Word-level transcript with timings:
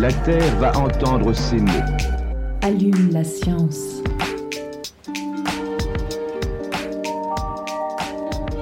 La 0.00 0.12
Terre 0.12 0.56
va 0.60 0.78
entendre 0.78 1.32
ces 1.32 1.56
mots. 1.56 1.72
Allume 2.62 3.10
la 3.10 3.24
science. 3.24 4.00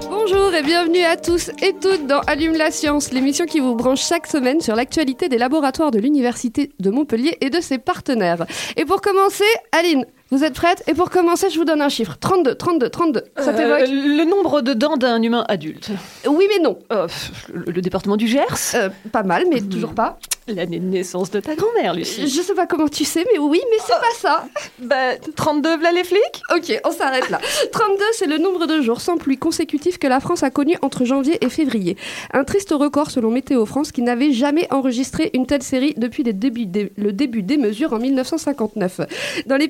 Bonjour 0.08 0.54
et 0.54 0.62
bienvenue 0.62 1.04
à 1.04 1.18
tous 1.18 1.50
et 1.62 1.74
toutes 1.78 2.06
dans 2.06 2.20
Allume 2.20 2.54
la 2.54 2.70
science, 2.70 3.12
l'émission 3.12 3.44
qui 3.44 3.60
vous 3.60 3.74
branche 3.74 4.02
chaque 4.02 4.26
semaine 4.26 4.62
sur 4.62 4.74
l'actualité 4.74 5.28
des 5.28 5.36
laboratoires 5.36 5.90
de 5.90 5.98
l'Université 5.98 6.72
de 6.80 6.88
Montpellier 6.88 7.36
et 7.42 7.50
de 7.50 7.60
ses 7.60 7.76
partenaires. 7.76 8.46
Et 8.78 8.86
pour 8.86 9.02
commencer, 9.02 9.44
Aline, 9.72 10.06
vous 10.30 10.42
êtes 10.44 10.54
prête 10.54 10.82
Et 10.88 10.94
pour 10.94 11.10
commencer, 11.10 11.50
je 11.50 11.58
vous 11.58 11.64
donne 11.64 11.80
un 11.82 11.88
chiffre. 11.88 12.16
32, 12.20 12.54
32, 12.54 12.88
32. 12.90 13.22
Ça 13.38 13.50
Euh, 13.50 13.56
t'évoque? 13.56 13.88
le 13.88 14.24
nombre 14.24 14.60
de 14.60 14.72
dents 14.74 14.96
d'un 14.96 15.22
humain 15.22 15.44
adulte. 15.48 15.90
Oui 16.26 16.44
mais 16.48 16.62
non. 16.62 16.78
Euh, 16.92 17.06
le, 17.52 17.72
le 17.72 17.80
département 17.82 18.16
du 18.16 18.26
Gers? 18.26 18.74
Euh, 18.74 18.88
pas 19.12 19.22
mal, 19.22 19.44
mais 19.50 19.60
toujours 19.60 19.94
pas. 19.94 20.18
L'année 20.48 20.78
de 20.78 20.84
naissance 20.84 21.32
de 21.32 21.40
ta 21.40 21.56
grand-mère, 21.56 21.94
Je 21.94 21.98
Lucie. 21.98 22.28
sais 22.30 22.54
pas 22.54 22.66
comment 22.66 22.86
tu 22.86 23.04
sais, 23.04 23.24
mais 23.32 23.38
oui, 23.40 23.60
mais 23.68 23.78
c'est 23.84 23.94
pas 23.94 24.14
ça. 24.16 24.44
Bah, 24.78 25.16
32, 25.34 25.76
v'là 25.78 25.90
les 25.90 26.04
flics? 26.04 26.40
Ok, 26.54 26.80
on 26.84 26.92
s'arrête 26.92 27.28
là. 27.30 27.40
32, 27.72 27.96
c'est 28.12 28.26
le 28.28 28.38
nombre 28.38 28.66
de 28.66 28.80
jours 28.80 29.00
sans 29.00 29.16
pluie 29.16 29.38
consécutifs 29.38 29.98
que 29.98 30.06
la 30.06 30.20
France 30.20 30.44
a 30.44 30.50
connu 30.50 30.76
entre 30.82 31.04
janvier 31.04 31.44
et 31.44 31.48
février. 31.48 31.96
Un 32.32 32.44
triste 32.44 32.70
record 32.70 33.10
selon 33.10 33.32
Météo 33.32 33.66
France 33.66 33.90
qui 33.90 34.02
n'avait 34.02 34.30
jamais 34.30 34.68
enregistré 34.72 35.30
une 35.34 35.46
telle 35.46 35.64
série 35.64 35.94
depuis 35.96 36.22
les 36.22 36.32
débuts 36.32 36.66
des- 36.66 36.92
le 36.96 37.12
début 37.12 37.42
des 37.42 37.56
mesures 37.56 37.92
en 37.92 37.98
1959. 37.98 39.00
Dans 39.46 39.56
les 39.56 39.66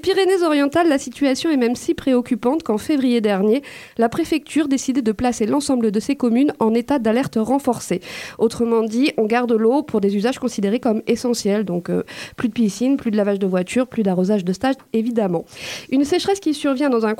Pyrénées-Orientales, 0.46 0.88
la 0.88 0.98
situation 0.98 1.50
est 1.50 1.56
même 1.56 1.74
si 1.74 1.92
préoccupante 1.92 2.62
qu'en 2.62 2.78
février 2.78 3.20
dernier, 3.20 3.62
la 3.98 4.08
préfecture 4.08 4.68
décidait 4.68 5.02
de 5.02 5.10
placer 5.10 5.44
l'ensemble 5.44 5.90
de 5.90 5.98
ces 5.98 6.14
communes 6.14 6.52
en 6.60 6.72
état 6.72 7.00
d'alerte 7.00 7.36
renforcée. 7.36 8.00
Autrement 8.38 8.84
dit, 8.84 9.10
on 9.16 9.24
garde 9.24 9.50
l'eau 9.50 9.82
pour 9.82 10.00
des 10.00 10.14
usages 10.14 10.38
considérés 10.38 10.78
comme 10.78 11.02
essentiels, 11.08 11.64
donc 11.64 11.90
euh, 11.90 12.04
plus 12.36 12.48
de 12.48 12.52
piscine, 12.52 12.96
plus 12.96 13.10
de 13.10 13.16
lavage 13.16 13.40
de 13.40 13.46
voiture, 13.46 13.88
plus 13.88 14.04
d'arrosage 14.04 14.44
de 14.44 14.52
stage, 14.52 14.76
évidemment. 14.92 15.46
Une 15.90 16.04
sécheresse 16.04 16.38
qui 16.38 16.54
survient 16.54 16.90
dans 16.90 17.06
un, 17.06 17.14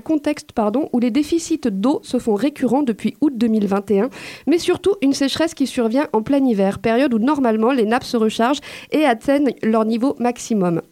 contexte 0.00 0.50
où 0.92 0.98
les 0.98 1.10
déficits 1.10 1.60
d'eau 1.70 2.00
se 2.02 2.18
font 2.18 2.34
récurrents 2.34 2.82
depuis 2.82 3.14
août 3.22 3.32
2021, 3.34 4.10
mais 4.46 4.58
surtout 4.58 4.96
une 5.00 5.14
sécheresse 5.14 5.54
qui 5.54 5.66
survient 5.66 6.08
en 6.12 6.20
plein 6.22 6.44
hiver, 6.44 6.80
période 6.80 7.14
où 7.14 7.18
normalement 7.18 7.72
les 7.72 7.86
nappes 7.86 8.04
se 8.04 8.18
rechargent 8.18 8.60
et 8.90 9.06
atteignent 9.06 9.54
leur 9.62 9.86
niveau 9.86 10.16
maximum. 10.18 10.82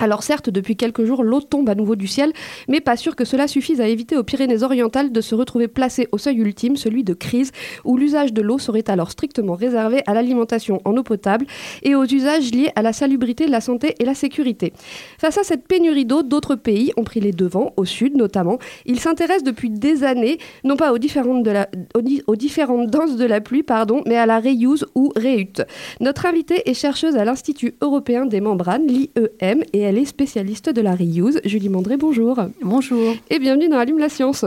Alors 0.00 0.22
certes, 0.22 0.48
depuis 0.48 0.76
quelques 0.76 1.04
jours, 1.04 1.22
l'eau 1.22 1.42
tombe 1.42 1.68
à 1.68 1.74
nouveau 1.74 1.94
du 1.94 2.06
ciel, 2.06 2.32
mais 2.68 2.80
pas 2.80 2.96
sûr 2.96 3.14
que 3.14 3.26
cela 3.26 3.46
suffise 3.46 3.82
à 3.82 3.86
éviter 3.86 4.16
aux 4.16 4.22
Pyrénées-Orientales 4.22 5.12
de 5.12 5.20
se 5.20 5.34
retrouver 5.34 5.68
placées 5.68 6.08
au 6.10 6.18
seuil 6.18 6.38
ultime, 6.38 6.76
celui 6.76 7.04
de 7.04 7.12
crise, 7.12 7.52
où 7.84 7.98
l'usage 7.98 8.32
de 8.32 8.40
l'eau 8.40 8.58
serait 8.58 8.88
alors 8.88 9.10
strictement 9.10 9.54
réservé 9.54 10.02
à 10.06 10.14
l'alimentation 10.14 10.80
en 10.86 10.96
eau 10.96 11.02
potable 11.02 11.46
et 11.82 11.94
aux 11.94 12.04
usages 12.04 12.50
liés 12.50 12.70
à 12.76 12.82
la 12.82 12.94
salubrité, 12.94 13.46
la 13.46 13.60
santé 13.60 13.94
et 13.98 14.06
la 14.06 14.14
sécurité. 14.14 14.72
Face 15.18 15.36
à 15.36 15.44
cette 15.44 15.68
pénurie 15.68 16.06
d'eau, 16.06 16.22
d'autres 16.22 16.54
pays 16.54 16.92
ont 16.96 17.04
pris 17.04 17.20
les 17.20 17.32
devants, 17.32 17.74
au 17.76 17.84
sud 17.84 18.16
notamment. 18.16 18.58
Ils 18.86 19.00
s'intéressent 19.00 19.44
depuis 19.44 19.68
des 19.68 20.02
années, 20.02 20.38
non 20.64 20.76
pas 20.76 20.92
aux 20.92 20.98
différentes, 20.98 21.42
danses 21.42 23.16
de 23.16 23.24
la 23.26 23.40
pluie, 23.42 23.62
pardon, 23.62 24.02
mais 24.06 24.16
à 24.16 24.24
la 24.24 24.40
reuse 24.40 24.86
ou 24.94 25.12
réhute. 25.14 25.62
Notre 26.00 26.24
invitée 26.24 26.68
est 26.70 26.74
chercheuse 26.74 27.16
à 27.16 27.26
l'Institut 27.26 27.74
européen 27.82 28.24
des 28.24 28.40
membranes, 28.40 28.86
l'IEM, 28.86 29.62
et 29.74 29.80
elle 29.80 29.89
est 29.98 30.04
spécialiste 30.04 30.70
de 30.70 30.80
la 30.80 30.94
reuse. 30.94 31.40
Julie 31.44 31.68
Mandré, 31.68 31.96
bonjour. 31.96 32.38
Bonjour. 32.62 33.14
Et 33.28 33.38
bienvenue 33.38 33.68
dans 33.68 33.78
Allume 33.78 33.98
la 33.98 34.08
science. 34.08 34.44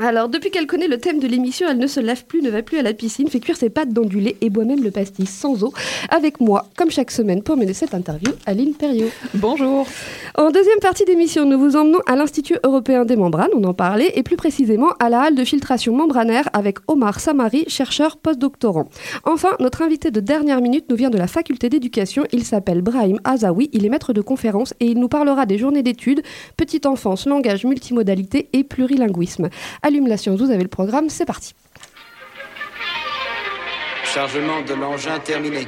Alors, 0.00 0.28
depuis 0.28 0.50
qu'elle 0.50 0.66
connaît 0.66 0.88
le 0.88 0.98
thème 0.98 1.20
de 1.20 1.28
l'émission, 1.28 1.68
elle 1.70 1.78
ne 1.78 1.86
se 1.86 2.00
lave 2.00 2.24
plus, 2.24 2.42
ne 2.42 2.50
va 2.50 2.62
plus 2.62 2.78
à 2.78 2.82
la 2.82 2.92
piscine, 2.92 3.28
fait 3.28 3.38
cuire 3.38 3.56
ses 3.56 3.70
pâtes 3.70 3.90
dans 3.90 4.02
du 4.02 4.18
lait 4.18 4.36
et 4.40 4.50
boit 4.50 4.64
même 4.64 4.82
le 4.82 4.90
pastis 4.90 5.30
sans 5.30 5.62
eau. 5.62 5.72
Avec 6.08 6.40
moi, 6.40 6.66
comme 6.76 6.90
chaque 6.90 7.12
semaine, 7.12 7.44
pour 7.44 7.56
mener 7.56 7.74
cette 7.74 7.94
interview, 7.94 8.32
Aline 8.44 8.74
Perriot. 8.74 9.10
Bonjour. 9.34 9.86
En 10.34 10.50
deuxième 10.50 10.80
partie 10.80 11.04
d'émission, 11.04 11.44
nous 11.46 11.60
vous 11.60 11.76
emmenons 11.76 12.00
à 12.06 12.16
l'Institut 12.16 12.56
européen 12.64 13.04
des 13.04 13.14
membranes, 13.14 13.50
on 13.54 13.62
en 13.62 13.72
parlait, 13.72 14.10
et 14.16 14.24
plus 14.24 14.34
précisément 14.34 14.90
à 14.98 15.08
la 15.08 15.20
halle 15.22 15.36
de 15.36 15.44
filtration 15.44 15.94
membranaire 15.94 16.48
avec 16.52 16.78
Omar 16.88 17.20
Samari, 17.20 17.64
chercheur 17.68 18.16
postdoctorant. 18.16 18.88
Enfin, 19.22 19.50
notre 19.60 19.82
invité 19.82 20.10
de 20.10 20.18
dernière 20.18 20.60
minute 20.60 20.86
nous 20.90 20.96
vient 20.96 21.10
de 21.10 21.18
la 21.18 21.28
faculté 21.28 21.68
d'éducation. 21.68 22.24
Il 22.32 22.42
s'appelle 22.42 22.82
Brahim 22.82 23.20
Azawi, 23.22 23.70
il 23.72 23.86
est 23.86 23.90
maître 23.90 24.12
de 24.12 24.22
conférence 24.22 24.74
et 24.80 24.86
il 24.86 24.98
nous 24.98 25.08
parlera 25.08 25.46
des 25.46 25.56
journées 25.56 25.84
d'études, 25.84 26.22
petite 26.56 26.84
enfance, 26.84 27.26
langage, 27.26 27.64
multimodalité 27.64 28.48
et 28.52 28.64
plurilinguisme. 28.64 29.50
Allume 29.86 30.06
la 30.06 30.16
science, 30.16 30.40
vous 30.40 30.50
avez 30.50 30.62
le 30.62 30.68
programme, 30.68 31.10
c'est 31.10 31.26
parti. 31.26 31.52
Chargement 34.06 34.62
de 34.62 34.72
l'engin 34.72 35.18
terminé. 35.18 35.66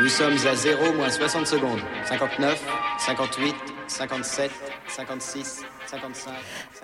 Nous 0.00 0.08
sommes 0.08 0.38
à 0.50 0.56
0 0.56 0.94
moins 0.94 1.10
60 1.10 1.46
secondes. 1.46 1.80
59, 2.08 2.64
58, 3.00 3.54
57, 3.86 4.50
56, 4.88 5.62
55. 5.86 6.32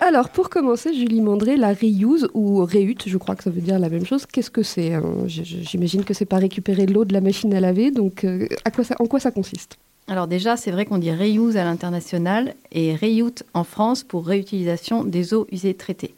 Alors, 0.00 0.28
pour 0.28 0.50
commencer, 0.50 0.92
Julie 0.92 1.22
Mandré, 1.22 1.56
la 1.56 1.72
reuse 1.72 2.28
ou 2.34 2.62
réhute, 2.62 3.08
je 3.08 3.16
crois 3.16 3.34
que 3.34 3.42
ça 3.42 3.48
veut 3.48 3.62
dire 3.62 3.78
la 3.78 3.88
même 3.88 4.04
chose. 4.04 4.26
Qu'est-ce 4.26 4.50
que 4.50 4.62
c'est 4.62 4.92
hein? 4.92 5.02
J'imagine 5.28 6.04
que 6.04 6.12
c'est 6.12 6.26
pas 6.26 6.36
récupérer 6.36 6.84
l'eau 6.84 7.06
de 7.06 7.14
la 7.14 7.22
machine 7.22 7.54
à 7.54 7.60
laver, 7.60 7.91
donc 7.91 8.24
euh, 8.24 8.47
à 8.66 8.70
quoi 8.70 8.84
ça, 8.84 8.97
en 8.98 9.06
quoi 9.06 9.18
ça 9.18 9.30
consiste? 9.30 9.78
Alors 10.10 10.26
déjà, 10.26 10.56
c'est 10.56 10.72
vrai 10.72 10.87
qu'on 10.87 10.98
dit 10.98 11.12
reuse 11.12 11.56
à 11.56 11.62
l'international 11.62 12.56
et 12.72 12.97
reute 12.97 13.44
en 13.54 13.62
France 13.62 14.03
pour 14.03 14.26
réutilisation 14.26 15.04
des 15.04 15.34
eaux 15.34 15.47
usées 15.53 15.75
traitées. 15.75 16.15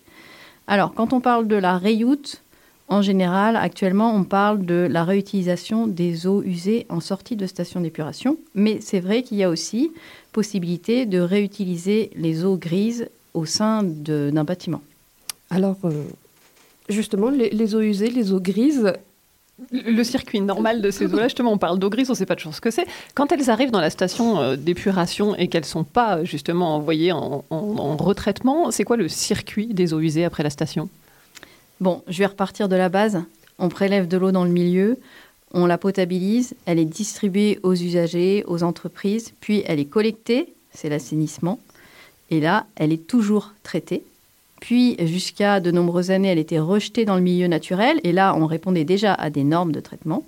Alors, 0.66 0.94
quand 0.94 1.12
on 1.12 1.20
parle 1.20 1.47
de 1.47 1.56
la 1.56 1.76
reute, 1.76 2.41
en 2.88 3.03
général, 3.03 3.54
actuellement, 3.54 4.16
on 4.16 4.25
parle 4.25 4.64
de 4.64 4.88
la 4.91 5.04
réutilisation 5.04 5.86
des 5.86 6.26
eaux 6.26 6.42
usées 6.42 6.86
en 6.88 7.00
sortie 7.00 7.36
de 7.36 7.47
station 7.47 7.82
d'épuration. 7.82 8.38
Mais 8.54 8.78
c'est 8.80 9.00
vrai 9.00 9.22
qu'il 9.22 9.36
y 9.36 9.44
a 9.44 9.50
aussi 9.50 9.92
possibilité 10.32 11.04
de 11.04 11.20
réutiliser 11.20 12.10
les 12.16 12.47
eaux 12.47 12.56
grises 12.56 13.10
au 13.34 13.44
sein 13.44 13.82
d'un 13.82 14.44
bâtiment. 14.44 14.80
Alors, 15.50 15.76
euh, 15.84 16.04
justement, 16.88 17.28
les 17.28 17.74
eaux 17.74 17.82
usées, 17.82 18.09
les 18.09 18.32
eaux 18.32 18.41
grises, 18.41 18.94
Le 19.70 20.02
circuit 20.04 20.40
normal 20.40 20.82
de 20.82 20.90
ces 20.90 21.12
eaux-là, 21.12 21.24
justement, 21.24 21.52
on 21.52 21.58
parle 21.58 21.78
d'eau 21.78 21.90
grise, 21.90 22.08
on 22.10 22.12
ne 22.14 22.16
sait 22.16 22.26
pas 22.26 22.36
toujours 22.36 22.54
ce 22.54 22.60
que 22.60 22.70
c'est. 22.70 22.86
Quand 23.14 23.30
elles 23.32 23.48
arrivent 23.50 23.70
dans 23.70 23.80
la 23.80 23.90
station 23.90 24.40
euh, 24.40 24.56
d'épuration 24.56 25.34
et 25.36 25.48
qu'elles 25.48 25.62
ne 25.62 25.66
sont 25.66 25.84
pas 25.84 26.24
justement 26.24 26.76
envoyées 26.76 27.12
en, 27.12 27.44
en- 27.50 27.56
en 27.56 27.96
retraitement, 27.96 28.70
c'est 28.70 28.84
quoi 28.84 28.96
le 28.96 29.08
circuit 29.08 29.66
des 29.74 29.94
eaux 29.94 30.00
usées 30.00 30.24
après 30.24 30.42
la 30.42 30.50
station? 30.50 30.88
Bon, 31.80 32.02
je 32.08 32.18
vais 32.18 32.26
repartir 32.26 32.68
de 32.68 32.76
la 32.76 32.88
base. 32.88 33.22
On 33.58 33.68
prélève 33.68 34.08
de 34.08 34.16
l'eau 34.16 34.32
dans 34.32 34.44
le 34.44 34.50
milieu, 34.50 34.98
on 35.52 35.66
la 35.66 35.78
potabilise, 35.78 36.54
elle 36.66 36.78
est 36.78 36.84
distribuée 36.84 37.60
aux 37.62 37.74
usagers, 37.74 38.44
aux 38.46 38.62
entreprises, 38.62 39.32
puis 39.40 39.62
elle 39.66 39.78
est 39.80 39.84
collectée, 39.84 40.54
c'est 40.72 40.88
l'assainissement. 40.88 41.58
Et 42.30 42.40
là, 42.40 42.66
elle 42.76 42.92
est 42.92 43.06
toujours 43.06 43.52
traitée. 43.62 44.02
Puis, 44.64 44.94
jusqu'à 45.04 45.58
de 45.58 45.72
nombreuses 45.72 46.12
années, 46.12 46.28
elle 46.28 46.38
était 46.38 46.60
rejetée 46.60 47.04
dans 47.04 47.16
le 47.16 47.20
milieu 47.20 47.48
naturel. 47.48 47.98
Et 48.04 48.12
là, 48.12 48.32
on 48.38 48.46
répondait 48.46 48.84
déjà 48.84 49.12
à 49.12 49.28
des 49.28 49.42
normes 49.42 49.72
de 49.72 49.80
traitement. 49.80 50.22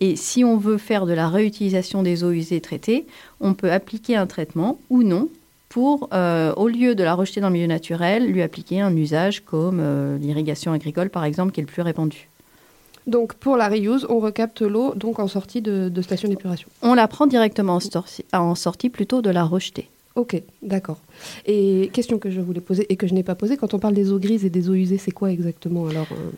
Et 0.00 0.16
si 0.16 0.44
on 0.44 0.58
veut 0.58 0.76
faire 0.76 1.06
de 1.06 1.14
la 1.14 1.28
réutilisation 1.30 2.02
des 2.02 2.24
eaux 2.24 2.30
usées 2.32 2.60
traitées, 2.60 3.06
on 3.40 3.54
peut 3.54 3.72
appliquer 3.72 4.16
un 4.16 4.26
traitement 4.26 4.78
ou 4.90 5.02
non 5.02 5.30
pour, 5.70 6.10
euh, 6.12 6.52
au 6.56 6.68
lieu 6.68 6.94
de 6.94 7.02
la 7.02 7.14
rejeter 7.14 7.40
dans 7.40 7.48
le 7.48 7.54
milieu 7.54 7.66
naturel, 7.66 8.26
lui 8.26 8.42
appliquer 8.42 8.82
un 8.82 8.94
usage 8.94 9.40
comme 9.40 9.78
euh, 9.80 10.18
l'irrigation 10.18 10.72
agricole, 10.72 11.08
par 11.08 11.24
exemple, 11.24 11.52
qui 11.52 11.60
est 11.60 11.66
le 11.68 11.72
plus 11.72 11.80
répandu. 11.82 12.28
donc 13.06 13.32
pour 13.34 13.56
la 13.56 13.68
reuse, 13.68 14.06
on 14.10 14.18
recapte 14.18 14.60
l'eau 14.60 14.92
donc 14.94 15.18
en 15.18 15.28
sortie 15.28 15.62
de, 15.62 15.88
de 15.88 16.02
station 16.02 16.28
d'épuration. 16.28 16.68
On 16.82 16.92
la 16.94 17.08
prend 17.08 17.26
directement 17.26 17.76
en, 17.76 17.80
sorti- 17.80 18.24
en 18.34 18.54
sortie 18.54 18.90
plutôt 18.90 19.22
de 19.22 19.30
la 19.30 19.44
rejeter. 19.44 19.88
Ok, 20.16 20.40
d'accord. 20.62 21.00
Et 21.44 21.90
question 21.92 22.18
que 22.18 22.30
je 22.30 22.40
voulais 22.40 22.60
poser 22.60 22.86
et 22.88 22.96
que 22.96 23.06
je 23.06 23.14
n'ai 23.14 23.24
pas 23.24 23.34
posée, 23.34 23.56
quand 23.56 23.74
on 23.74 23.80
parle 23.80 23.94
des 23.94 24.12
eaux 24.12 24.20
grises 24.20 24.44
et 24.44 24.50
des 24.50 24.70
eaux 24.70 24.74
usées, 24.74 24.98
c'est 24.98 25.10
quoi 25.10 25.32
exactement 25.32 25.88
alors 25.88 26.06
euh, 26.12 26.30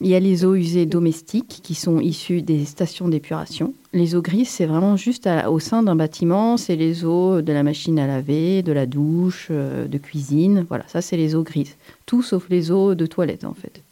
Il 0.00 0.06
y 0.06 0.14
a 0.14 0.20
les 0.20 0.44
eaux 0.44 0.54
usées 0.54 0.86
domestiques 0.86 1.60
qui 1.62 1.74
sont 1.74 1.98
issues 1.98 2.40
des 2.40 2.64
stations 2.64 3.08
d'épuration. 3.08 3.74
Les 3.92 4.14
eaux 4.14 4.22
grises, 4.22 4.48
c'est 4.48 4.66
vraiment 4.66 4.96
juste 4.96 5.28
au 5.48 5.58
sein 5.58 5.82
d'un 5.82 5.96
bâtiment. 5.96 6.56
C'est 6.56 6.76
les 6.76 7.04
eaux 7.04 7.42
de 7.42 7.52
la 7.52 7.64
machine 7.64 7.98
à 7.98 8.06
laver, 8.06 8.62
de 8.62 8.70
la 8.70 8.86
douche, 8.86 9.48
euh, 9.50 9.88
de 9.88 9.98
cuisine. 9.98 10.64
Voilà, 10.68 10.84
ça, 10.86 11.02
c'est 11.02 11.16
les 11.16 11.34
eaux 11.34 11.42
grises. 11.42 11.74
Tout 12.06 12.22
sauf 12.22 12.48
les 12.48 12.70
eaux 12.70 12.94
de 12.94 13.06
toilette, 13.06 13.44
en 13.44 13.54
fait. 13.54 13.82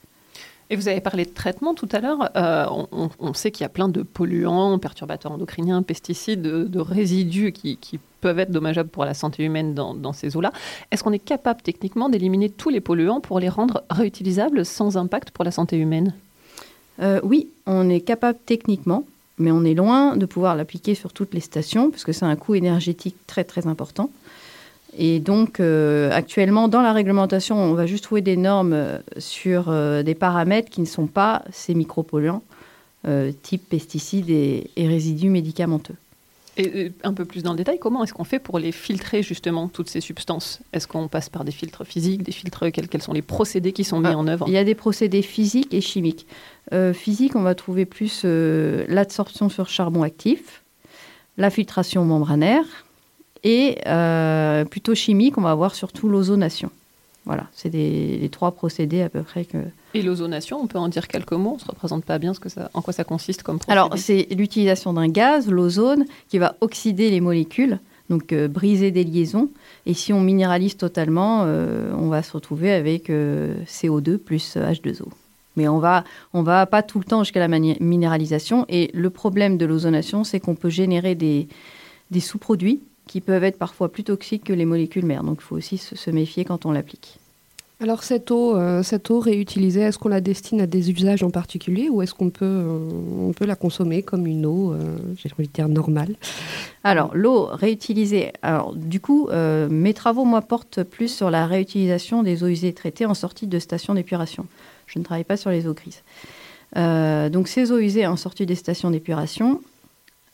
Et 0.70 0.76
vous 0.76 0.88
avez 0.88 1.00
parlé 1.00 1.25
de 1.25 1.31
traitement 1.31 1.75
tout 1.75 1.88
à 1.93 2.00
l'heure. 2.00 2.31
Euh, 2.37 2.67
on, 3.19 3.35
sait 3.35 3.50
qu'il 3.50 3.65
y 3.65 3.67
a 3.67 3.70
plein 3.70 3.88
de 3.88 4.03
polluants, 4.03 4.79
perturbateurs 4.79 5.32
endocriniens, 5.32 5.82
pesticides, 5.82 6.43
de, 6.43 6.81
résidus 6.81 7.53
qui, 7.53 8.00
peuvent 8.20 8.41
être 8.41 8.50
dommageables 8.50 8.88
pour 8.88 9.05
la 9.05 9.15
santé 9.15 9.44
humaine 9.44 9.75
dans, 9.75 9.94
dans 9.94 10.12
ces 10.12 10.37
eaux-là. 10.37 10.53
Est-ce 10.91 11.05
qu'on 11.05 11.12
est 11.12 11.20
capable 11.20 11.62
techniquement 11.62 12.09
d'éliminer 12.09 12.50
tous 12.50 12.69
les 12.69 12.81
polluants 12.81 13.20
pour 13.20 13.38
les 13.38 13.49
rendre 13.49 13.85
réutilisables 13.91 14.67
sans 14.67 14.97
impact 14.97 15.31
pour 15.31 15.44
la 15.44 15.53
santé 15.53 15.76
humaine? 15.76 16.12
Euh, 17.00 17.21
oui, 17.23 17.49
on 17.67 17.88
est 17.88 18.00
capable 18.00 18.38
techniquement, 18.44 19.05
mais 19.38 19.53
on 19.53 19.64
est 19.64 19.75
loin 19.75 20.17
de 20.17 20.26
pouvoir 20.26 20.56
l'appliquer 20.56 20.94
sur 20.94 21.12
toutes 21.12 21.32
les 21.32 21.41
stations, 21.41 21.91
puisque 21.91 22.12
c'est 22.12 22.25
un 22.25 22.37
coût 22.37 22.56
énergétique 22.56 23.17
très 23.26 23.44
très 23.44 23.67
important. 23.67 24.11
Et 24.96 25.20
donc, 25.20 25.61
euh, 25.61 26.11
actuellement, 26.12 26.69
dans 26.69 26.81
la 26.81 26.93
réglementation, 26.93 27.56
on 27.56 27.75
va 27.75 27.87
juste 27.87 28.05
trouver 28.05 28.23
des 28.23 28.37
normes 28.37 28.73
euh, 28.73 28.99
sur 29.19 29.67
euh, 29.69 30.02
des 30.02 30.14
paramètres 30.14 30.70
qui 30.70 30.81
ne 30.81 30.87
sont 30.87 31.06
pas 31.06 31.43
ces 31.52 31.75
micropolluants, 31.75 32.43
euh, 33.06 33.32
type 33.43 33.69
pesticides 33.69 34.31
et, 34.31 34.70
et 34.76 34.88
résidus 34.88 35.29
médicamenteux. 35.29 35.94
Et 36.56 36.90
un 37.05 37.12
peu 37.12 37.25
plus 37.25 37.44
dans 37.44 37.52
le 37.52 37.58
détail, 37.58 37.79
comment 37.79 38.02
est-ce 38.02 38.12
qu'on 38.12 38.25
fait 38.25 38.40
pour 38.40 38.58
les 38.58 38.73
filtrer 38.73 39.23
justement 39.23 39.69
toutes 39.69 39.88
ces 39.88 40.00
substances? 40.00 40.58
Est-ce 40.73 40.88
qu'on 40.88 41.06
passe 41.06 41.29
par 41.29 41.44
des 41.44 41.52
filtres 41.52 41.87
physiques, 41.87 42.25
des 42.25 42.32
filtres 42.32 42.73
quels, 42.73 42.88
quels 42.88 43.02
sont 43.02 43.12
les 43.12 43.23
procédés 43.23 43.73
qui 43.73 43.85
sont 43.85 44.00
mis 44.00 44.08
Ah, 44.08 44.19
en 44.19 44.26
œuvre? 44.26 44.46
Il 44.49 44.55
y 44.55 44.58
a 44.58 44.64
des 44.64 44.75
procédés 44.75 45.23
physiques 45.23 45.73
et 45.73 45.81
chimiques. 45.81 46.26
Physique, 46.94 47.37
on 47.37 47.43
va 47.43 47.55
trouver 47.55 47.87
plus 47.87 48.25
l'absorption 48.25 49.49
sur 49.49 49.69
charbon 49.69 50.02
actif, 50.02 50.64
la 51.37 51.49
filtration 51.49 52.05
membranaire, 52.05 52.64
et 53.44 53.79
euh, 53.87 54.64
plutôt 54.64 54.94
chimique, 54.94 55.38
on 55.38 55.43
va 55.43 55.50
avoir 55.50 55.75
surtout 55.75 56.08
l'ozonation. 56.08 56.70
Voilà, 57.29 57.46
c'est 57.52 57.69
les 57.69 58.26
trois 58.32 58.52
procédés 58.52 59.02
à 59.02 59.11
peu 59.11 59.23
près 59.23 59.44
que. 59.44 59.58
Et 59.93 60.00
l'ozonation, 60.00 60.58
on 60.62 60.67
peut 60.67 60.79
en 60.79 60.88
dire 60.88 61.06
quelques 61.08 61.32
mots 61.32 61.50
On 61.50 61.55
ne 61.56 61.61
se 61.61 61.67
représente 61.67 62.06
pas 62.06 62.19
bien 62.19 62.32
ce 62.32 62.40
que 62.40 62.49
ça, 62.49 62.70
en 62.73 62.81
quoi 62.81 62.94
ça 62.94 63.05
consiste 63.05 63.43
comme 63.43 63.58
procédé. 63.58 63.73
Alors, 63.73 63.99
c'est 63.99 64.29
l'utilisation 64.31 64.94
d'un 64.94 65.08
gaz, 65.08 65.46
l'ozone, 65.46 66.06
qui 66.31 66.38
va 66.38 66.56
oxyder 66.62 67.11
les 67.11 67.20
molécules, 67.20 67.81
donc 68.08 68.32
euh, 68.32 68.49
briser 68.49 68.90
des 68.93 69.05
liaisons. 69.05 69.50
Et 69.85 69.93
si 69.93 70.14
on 70.14 70.23
minéralise 70.23 70.79
totalement, 70.79 71.43
euh, 71.44 71.93
on 71.99 72.08
va 72.08 72.23
se 72.23 72.32
retrouver 72.32 72.73
avec 72.73 73.11
euh, 73.11 73.55
CO2 73.67 74.17
plus 74.17 74.56
H2O. 74.56 75.08
Mais 75.56 75.69
on 75.69 75.81
va, 75.81 76.05
on 76.32 76.43
va 76.43 76.64
pas 76.64 76.82
tout 76.82 76.99
le 76.99 77.05
temps 77.05 77.25
jusqu'à 77.25 77.46
la 77.46 77.49
minéralisation. 77.58 78.64
Et 78.70 78.90
le 78.94 79.11
problème 79.11 79.58
de 79.58 79.67
l'ozonation, 79.67 80.25
c'est 80.25 80.40
qu'on 80.40 80.55
peut 80.55 80.70
générer 80.70 81.14
des, 81.14 81.46
des 82.11 82.20
sous-produits 82.20 82.81
qui 83.09 83.21
peuvent 83.21 83.43
être 83.43 83.59
parfois 83.59 83.91
plus 83.91 84.05
toxiques 84.05 84.45
que 84.45 84.53
les 84.53 84.65
molécules 84.65 85.05
mères. 85.05 85.25
Donc, 85.25 85.39
il 85.41 85.45
faut 85.45 85.57
aussi 85.57 85.79
se, 85.79 85.97
se 85.97 86.11
méfier 86.13 86.45
quand 86.45 86.65
on 86.65 86.71
l'applique. 86.71 87.19
Alors 87.81 88.03
cette 88.03 88.33
eau, 88.33 88.57
euh, 88.57 88.83
cette 88.83 89.09
eau 89.09 89.21
réutilisée, 89.21 89.83
est-ce 89.83 90.01
qu'on 90.01 90.09
la 90.09 90.21
destine 90.21 90.61
à 90.61 90.67
des 90.67 90.91
usages 90.91 91.23
en 91.23 91.31
particulier 91.31 91.89
ou 91.89 92.03
est-ce 92.03 92.13
qu'on 92.13 92.31
peut, 92.31 92.45
euh, 92.45 92.89
on 93.21 93.33
peut 93.33 93.47
la 93.47 93.55
consommer 93.55 94.03
comme 94.03 94.27
une 94.27 94.47
eau, 94.47 94.73
euh, 94.73 94.97
j'ai 95.17 95.31
envie 95.33 95.47
de 95.47 95.53
dire 95.53 95.69
normale? 95.69 96.17
Alors, 96.83 97.15
l'eau 97.15 97.45
réutilisée. 97.53 98.33
Alors, 98.43 98.75
du 98.75 98.99
coup, 98.99 99.29
mes 99.71 99.95
travaux, 99.95 100.25
moi, 100.25 100.41
portent 100.41 100.83
plus 100.83 101.09
sur 101.09 101.31
la 101.31 101.47
réutilisation 101.47 102.23
des 102.23 102.43
eaux 102.43 102.47
usées 102.47 102.73
traitées 102.73 103.05
en 103.05 103.15
sortie 103.15 103.47
de 103.47 103.59
stations 103.59 103.95
d'épuration. 103.95 104.47
Je 104.87 104.99
ne 104.99 105.05
travaille 105.05 105.25
pas 105.25 105.37
sur 105.37 105.51
les 105.51 105.67
eaux 105.67 105.75
grises. 105.75 106.03
Donc, 106.75 107.49
ces 107.49 107.73
eaux 107.73 107.79
usées 107.79 108.07
en 108.07 108.17
sortie 108.17 108.47
des 108.47 108.55
stations 108.55 108.91
d'épuration, 108.91 109.61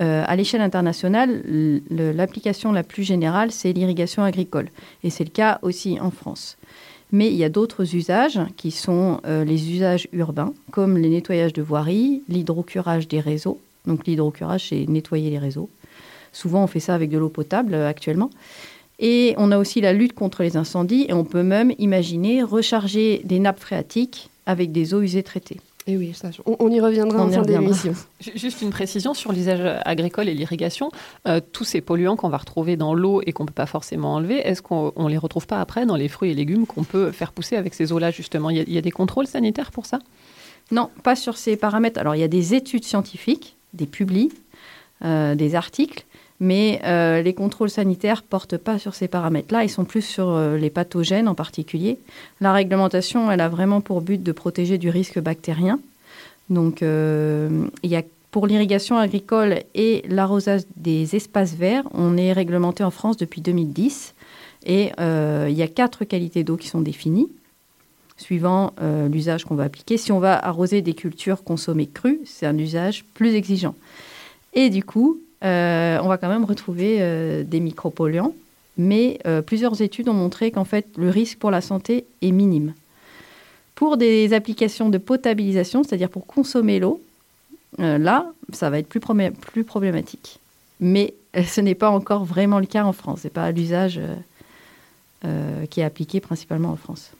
euh, 0.00 0.24
à 0.26 0.36
l'échelle 0.36 0.60
internationale, 0.60 1.42
l'application 1.90 2.72
la 2.72 2.82
plus 2.82 3.04
générale, 3.04 3.52
c'est 3.52 3.72
l'irrigation 3.72 4.22
agricole. 4.22 4.68
Et 5.02 5.10
c'est 5.10 5.24
le 5.24 5.30
cas 5.30 5.58
aussi 5.62 6.00
en 6.00 6.10
France. 6.10 6.56
Mais 7.12 7.28
il 7.28 7.34
y 7.36 7.44
a 7.44 7.48
d'autres 7.48 7.94
usages 7.94 8.40
qui 8.56 8.70
sont 8.72 9.20
euh, 9.24 9.44
les 9.44 9.70
usages 9.70 10.08
urbains, 10.12 10.52
comme 10.72 10.98
les 10.98 11.10
nettoyages 11.10 11.52
de 11.52 11.62
voiries, 11.62 12.22
l'hydrocurage 12.28 13.06
des 13.06 13.20
réseaux. 13.20 13.60
Donc, 13.86 14.06
l'hydrocurage, 14.06 14.68
c'est 14.70 14.86
nettoyer 14.88 15.30
les 15.30 15.38
réseaux. 15.38 15.68
Souvent, 16.32 16.64
on 16.64 16.66
fait 16.66 16.80
ça 16.80 16.94
avec 16.94 17.10
de 17.10 17.18
l'eau 17.18 17.28
potable 17.28 17.74
euh, 17.74 17.88
actuellement. 17.88 18.30
Et 18.98 19.34
on 19.38 19.52
a 19.52 19.58
aussi 19.58 19.80
la 19.80 19.92
lutte 19.92 20.14
contre 20.14 20.42
les 20.42 20.56
incendies 20.56 21.06
et 21.08 21.12
on 21.12 21.24
peut 21.24 21.42
même 21.42 21.72
imaginer 21.78 22.42
recharger 22.42 23.22
des 23.24 23.38
nappes 23.38 23.60
phréatiques 23.60 24.30
avec 24.46 24.72
des 24.72 24.94
eaux 24.94 25.02
usées 25.02 25.22
traitées. 25.22 25.60
Et 25.86 25.98
oui, 25.98 26.12
ça, 26.14 26.30
on, 26.46 26.56
on 26.60 26.70
y 26.70 26.80
reviendra 26.80 27.18
On 27.18 27.26
en 27.26 27.30
y 27.30 27.34
fin 27.34 27.42
d'émission. 27.42 27.92
Ju- 28.20 28.32
Juste 28.36 28.62
une 28.62 28.70
précision 28.70 29.12
sur 29.12 29.32
l'usage 29.32 29.60
agricole 29.84 30.28
et 30.30 30.34
l'irrigation. 30.34 30.90
Euh, 31.28 31.40
tous 31.52 31.64
ces 31.64 31.82
polluants 31.82 32.16
qu'on 32.16 32.30
va 32.30 32.38
retrouver 32.38 32.76
dans 32.76 32.94
l'eau 32.94 33.20
et 33.26 33.32
qu'on 33.32 33.42
ne 33.42 33.48
peut 33.48 33.52
pas 33.54 33.66
forcément 33.66 34.14
enlever, 34.14 34.36
est-ce 34.38 34.62
qu'on 34.62 34.92
ne 34.96 35.08
les 35.10 35.18
retrouve 35.18 35.46
pas 35.46 35.60
après 35.60 35.84
dans 35.84 35.96
les 35.96 36.08
fruits 36.08 36.30
et 36.30 36.34
légumes 36.34 36.64
qu'on 36.66 36.84
peut 36.84 37.12
faire 37.12 37.32
pousser 37.32 37.56
avec 37.56 37.74
ces 37.74 37.92
eaux-là, 37.92 38.10
justement? 38.10 38.48
Il 38.48 38.56
y, 38.56 38.60
a, 38.60 38.64
il 38.66 38.72
y 38.72 38.78
a 38.78 38.80
des 38.80 38.90
contrôles 38.90 39.26
sanitaires 39.26 39.70
pour 39.72 39.84
ça? 39.84 39.98
Non, 40.70 40.88
pas 41.02 41.16
sur 41.16 41.36
ces 41.36 41.56
paramètres. 41.56 42.00
Alors, 42.00 42.14
il 42.14 42.20
y 42.20 42.24
a 42.24 42.28
des 42.28 42.54
études 42.54 42.84
scientifiques, 42.84 43.56
des 43.74 43.84
publis, 43.86 44.30
euh, 45.04 45.34
des 45.34 45.54
articles, 45.54 46.06
mais 46.40 46.80
euh, 46.84 47.22
les 47.22 47.32
contrôles 47.32 47.70
sanitaires 47.70 48.22
portent 48.22 48.56
pas 48.56 48.78
sur 48.78 48.94
ces 48.94 49.08
paramètres-là. 49.08 49.64
Ils 49.64 49.68
sont 49.70 49.84
plus 49.84 50.02
sur 50.02 50.30
euh, 50.30 50.56
les 50.56 50.70
pathogènes 50.70 51.28
en 51.28 51.34
particulier. 51.34 51.98
La 52.40 52.52
réglementation, 52.52 53.30
elle 53.30 53.40
a 53.40 53.48
vraiment 53.48 53.80
pour 53.80 54.00
but 54.00 54.22
de 54.22 54.32
protéger 54.32 54.78
du 54.78 54.90
risque 54.90 55.20
bactérien. 55.20 55.78
Donc, 56.50 56.82
euh, 56.82 57.66
y 57.82 57.96
a 57.96 58.02
pour 58.30 58.48
l'irrigation 58.48 58.98
agricole 58.98 59.60
et 59.76 60.02
l'arrosage 60.08 60.62
des 60.76 61.14
espaces 61.14 61.54
verts, 61.54 61.84
on 61.94 62.16
est 62.16 62.32
réglementé 62.32 62.82
en 62.82 62.90
France 62.90 63.16
depuis 63.16 63.40
2010. 63.40 64.14
Et 64.66 64.90
il 64.98 65.54
y 65.54 65.62
a 65.62 65.68
quatre 65.68 66.04
qualités 66.04 66.42
d'eau 66.42 66.56
qui 66.56 66.66
sont 66.66 66.80
définies 66.80 67.28
suivant 68.16 68.72
l'usage 69.08 69.44
qu'on 69.44 69.54
va 69.54 69.62
appliquer. 69.64 69.98
Si 69.98 70.10
on 70.10 70.18
va 70.18 70.36
arroser 70.36 70.82
des 70.82 70.94
cultures 70.94 71.44
consommées 71.44 71.86
crues, 71.86 72.18
c'est 72.24 72.46
un 72.46 72.58
usage 72.58 73.04
plus 73.14 73.34
exigeant. 73.34 73.76
Et 74.52 74.68
du 74.68 74.82
coup, 74.82 75.20
on 75.44 76.08
va 76.08 76.18
quand 76.18 76.28
même 76.28 76.44
retrouver 76.44 76.98
euh, 77.00 77.44
des 77.44 77.60
micropolluants, 77.60 78.34
mais 78.76 79.18
euh, 79.26 79.42
plusieurs 79.42 79.80
études 79.82 80.08
ont 80.08 80.14
montré 80.14 80.50
qu'en 80.50 80.64
fait, 80.64 80.86
le 80.96 81.10
risque 81.10 81.38
pour 81.38 81.50
la 81.50 81.60
santé 81.60 82.06
est 82.22 82.32
minime. 82.32 82.74
Pour 83.74 83.96
des 83.96 84.32
applications 84.32 84.88
de 84.88 84.98
potabilisation, 84.98 85.82
c'est-à-dire 85.82 86.08
pour 86.08 86.26
consommer 86.26 86.78
l'eau, 86.78 87.00
euh, 87.80 87.98
là, 87.98 88.32
ça 88.52 88.70
va 88.70 88.78
être 88.78 88.88
plus, 88.88 89.00
problématique. 89.64 90.38
Mais 90.80 91.14
euh, 91.36 91.42
ce 91.42 91.60
n'est 91.60 91.74
pas 91.74 91.90
encore 91.90 92.24
vraiment 92.24 92.60
le 92.60 92.66
cas 92.66 92.84
en 92.84 92.92
France. 92.92 93.20
Ce 93.22 93.26
n'est 93.26 93.32
pas 93.32 93.50
l'usage 93.50 93.98
euh, 93.98 94.14
euh, 95.24 95.66
qui 95.66 95.80
est 95.80 95.84
appliqué 95.84 96.20
principalement 96.20 96.70
en 96.70 96.76
France. 96.76 97.10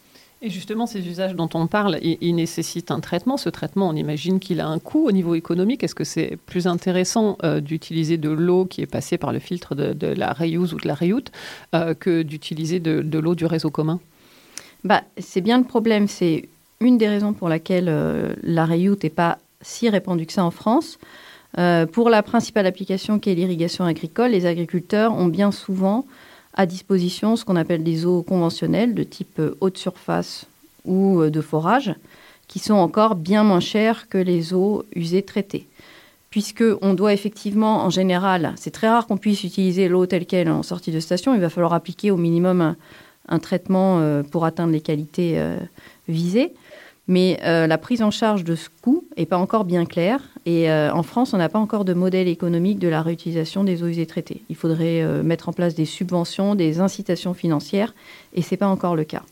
Et 0.45 0.51
justement, 0.51 0.87
ces 0.87 1.09
usages 1.09 1.35
dont 1.35 1.49
on 1.55 1.67
parle, 1.67 1.99
ils, 2.03 2.35
nécessitent 2.35 2.91
un 2.91 3.01
traitement. 3.01 3.39
Ce 3.39 3.49
traitement, 3.49 3.89
on 3.89 3.97
imagine 3.97 4.41
qu'il 4.41 4.61
a 4.61 4.67
un 4.67 4.79
coût 4.79 5.09
au 5.09 5.11
niveau 5.11 5.35
économique. 5.35 5.83
Est-ce 5.83 5.95
que 5.95 6.05
c'est 6.05 6.37
plus 6.45 6.67
intéressant 6.67 7.39
euh, 7.43 7.61
d'utiliser 7.61 8.19
de 8.19 8.29
l'eau 8.29 8.67
qui 8.67 8.83
est 8.83 8.87
passée 8.87 9.17
par 9.17 9.33
le 9.33 9.39
filtre 9.39 9.75
de, 9.75 10.07
la 10.07 10.35
reuse 10.35 10.75
ou 10.75 10.77
de 10.77 10.87
la 10.87 10.95
reute 10.95 11.33
euh, 11.75 11.95
que 11.95 12.21
d'utiliser 12.21 12.79
de, 12.79 13.19
l'eau 13.19 13.35
du 13.35 13.47
réseau 13.47 13.71
commun? 13.71 14.01
Bah, 14.85 15.03
c'est 15.17 15.41
bien 15.41 15.57
le 15.57 15.65
problème. 15.65 16.09
C'est 16.09 16.47
une 16.79 16.99
des 16.99 17.09
raisons 17.09 17.33
pour 17.33 17.49
laquelle 17.49 17.89
euh, 17.89 18.35
la 18.43 18.67
reuse 18.67 18.99
n'est 19.03 19.09
pas 19.09 19.39
si 19.63 19.89
répandue 19.89 20.27
que 20.27 20.35
ça 20.35 20.45
en 20.45 20.51
France. 20.51 20.99
Pour 21.93 22.11
la 22.11 22.25
principale 22.25 22.67
application 22.67 23.21
qui 23.21 23.31
est 23.31 23.35
l'irrigation 23.35 23.85
agricole, 23.85 24.33
les 24.33 24.45
agriculteurs 24.45 25.15
ont 25.15 25.29
bien 25.29 25.53
souvent 25.53 26.05
à 26.55 26.67
disposition 26.67 27.37
ce 27.37 27.45
qu'on 27.45 27.57
appelle 27.57 27.83
des 27.83 28.07
eaux 28.07 28.23
conventionnelles 28.23 28.95
de 28.95 29.03
type 29.03 29.39
euh, 29.39 29.57
haute 29.61 29.77
surface 29.77 30.47
ou 30.85 31.21
euh, 31.21 31.31
de 31.31 31.41
forage, 31.41 31.95
qui 32.49 32.59
sont 32.59 32.75
encore 32.75 33.17
bien 33.17 33.43
moins 33.43 33.61
chères 33.61 34.09
que 34.09 34.19
les 34.19 34.55
eaux 34.55 34.85
usées 34.95 35.23
traitées. 35.23 35.67
Puisque 36.31 36.65
on 36.83 36.95
doit 36.95 37.13
effectivement, 37.13 37.85
en 37.85 37.91
général, 37.91 38.55
c'est 38.57 38.73
très 38.73 38.89
rare 38.89 39.07
qu'on 39.07 39.17
puisse 39.17 39.45
utiliser 39.45 39.89
l'eau 39.89 40.07
telle 40.07 40.27
qu'elle 40.27 40.51
en 40.51 40.63
sortie 40.63 40.91
de 40.91 41.01
station. 41.01 41.35
Il 41.35 41.41
va 41.41 41.49
falloir 41.49 41.73
appliquer 41.75 42.11
au 42.11 42.17
minimum 42.17 42.75
un, 43.29 43.39
traitement 43.39 44.01
euh, 44.01 44.23
pour 44.23 44.45
atteindre 44.45 44.73
les 44.73 44.81
qualités 44.81 45.41
visées. 46.09 46.53
Mais 47.07 47.39
euh, 47.45 47.67
la 47.67 47.77
prise 47.77 48.03
en 48.03 48.11
charge 48.11 48.45
de 48.45 48.55
ce 48.55 48.69
coût 48.81 49.05
n'est 49.19 49.27
pas 49.27 49.37
encore 49.37 49.65
bien 49.65 49.85
claire. 49.85 50.21
Et 50.47 50.71
euh, 50.71 50.93
en 50.93 51.03
France, 51.03 51.35
on 51.35 51.39
n'a 51.39 51.49
pas 51.49 51.59
encore 51.59 51.85
de 51.85 51.93
modèle 51.93 52.29
économique 52.29 52.79
de 52.79 52.89
la 52.89 53.03
réutilisation 53.03 53.63
des 53.63 53.83
eaux 53.83 53.89
usées 53.89 54.07
traitées. 54.07 54.43
Il 54.49 54.57
faudrait 54.57 55.03
euh, 55.03 55.23
mettre 55.23 55.49
en 55.49 55.53
place 55.53 55.75
des 55.75 55.85
subventions, 55.85 56.55
des 56.55 56.81
incitations 56.81 57.35
financières, 57.35 57.95
et 58.35 58.43
ce 58.43 58.51
n'est 58.51 58.59
pas 58.59 58.69
encore 58.69 58.97
le 58.97 59.05
cas. 59.05 59.23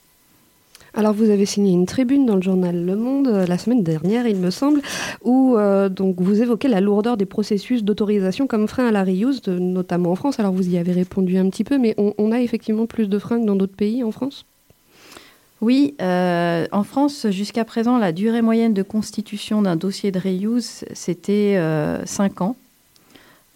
Alors 0.94 1.14
vous 1.14 1.30
avez 1.30 1.46
signé 1.46 1.72
une 1.72 1.86
tribune 1.86 2.26
dans 2.26 2.36
le 2.36 2.42
journal 2.42 2.84
Le 2.84 2.96
Monde 2.96 3.26
la 3.26 3.56
semaine 3.56 3.82
dernière, 3.82 4.26
il 4.26 4.36
me 4.36 4.50
semble, 4.50 4.82
où 5.24 5.56
donc 5.88 6.20
vous 6.20 6.42
évoquez 6.42 6.68
la 6.68 6.82
lourdeur 6.82 7.16
des 7.16 7.24
processus 7.24 7.82
d'autorisation 7.82 8.46
comme 8.46 8.68
frein 8.68 8.88
à 8.88 8.90
la 8.90 9.02
reuse, 9.02 9.40
notamment 9.46 10.10
en 10.10 10.16
France. 10.16 10.38
Alors 10.38 10.52
vous 10.52 10.68
y 10.68 10.76
avez 10.76 10.92
répondu 10.92 11.38
un 11.38 11.48
petit 11.48 11.64
peu, 11.64 11.78
mais 11.78 11.94
on 11.96 12.30
a 12.30 12.42
effectivement 12.42 12.84
plus 12.84 13.08
de 13.08 13.18
freins 13.18 13.40
que 13.40 13.46
dans 13.46 13.56
d'autres 13.56 13.74
pays 13.74 14.04
en 14.04 14.10
France? 14.10 14.44
Oui, 15.62 15.94
euh, 16.02 16.66
en 16.72 16.82
France, 16.82 17.28
jusqu'à 17.30 17.64
présent, 17.64 17.96
la 17.96 18.12
durée 18.12 18.42
moyenne 18.42 18.74
de 18.74 18.82
constitution 18.82 19.62
d'un 19.62 19.76
dossier 19.76 20.10
de 20.10 20.18
reuse, 20.18 20.84
c'était 20.92 21.58
5 22.04 22.42
ans. 22.42 22.56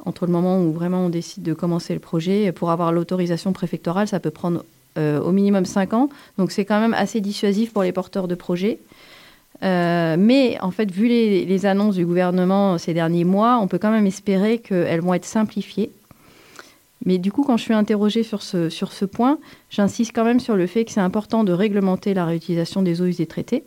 Entre 0.04 0.24
le 0.24 0.32
moment 0.32 0.62
où 0.62 0.72
vraiment 0.72 1.06
on 1.06 1.08
décide 1.08 1.42
de 1.42 1.52
commencer 1.52 1.92
le 1.92 1.98
projet, 1.98 2.52
pour 2.52 2.70
avoir 2.70 2.92
l'autorisation 2.92 3.52
préfectorale, 3.52 4.06
ça 4.06 4.20
peut 4.20 4.30
prendre 4.30 4.64
euh, 4.98 5.20
au 5.20 5.32
minimum 5.32 5.66
5 5.66 5.94
ans. 5.94 6.08
Donc 6.38 6.52
c'est 6.52 6.64
quand 6.64 6.80
même 6.80 6.94
assez 6.94 7.20
dissuasif 7.20 7.72
pour 7.72 7.82
les 7.82 7.92
porteurs 7.92 8.28
de 8.28 8.34
projets. 8.36 8.78
Euh, 9.62 10.16
mais 10.16 10.58
en 10.60 10.70
fait, 10.70 10.90
vu 10.90 11.08
les, 11.08 11.44
les 11.44 11.66
annonces 11.66 11.96
du 11.96 12.06
gouvernement 12.06 12.78
ces 12.78 12.94
derniers 12.94 13.24
mois, 13.24 13.58
on 13.60 13.66
peut 13.66 13.78
quand 13.78 13.90
même 13.90 14.06
espérer 14.06 14.58
qu'elles 14.58 15.00
vont 15.00 15.12
être 15.12 15.24
simplifiées. 15.24 15.90
Mais 17.06 17.18
du 17.18 17.32
coup, 17.32 17.42
quand 17.44 17.56
je 17.56 17.62
suis 17.62 17.72
interrogée 17.74 18.22
sur 18.24 18.42
ce, 18.42 18.68
sur 18.68 18.92
ce 18.92 19.04
point, 19.06 19.38
j'insiste 19.70 20.12
quand 20.14 20.24
même 20.24 20.40
sur 20.40 20.56
le 20.56 20.66
fait 20.66 20.84
que 20.84 20.90
c'est 20.90 21.00
important 21.00 21.44
de 21.44 21.52
réglementer 21.52 22.12
la 22.12 22.24
réutilisation 22.26 22.82
des 22.82 23.00
eaux 23.00 23.06
usées 23.06 23.26
traitées, 23.26 23.62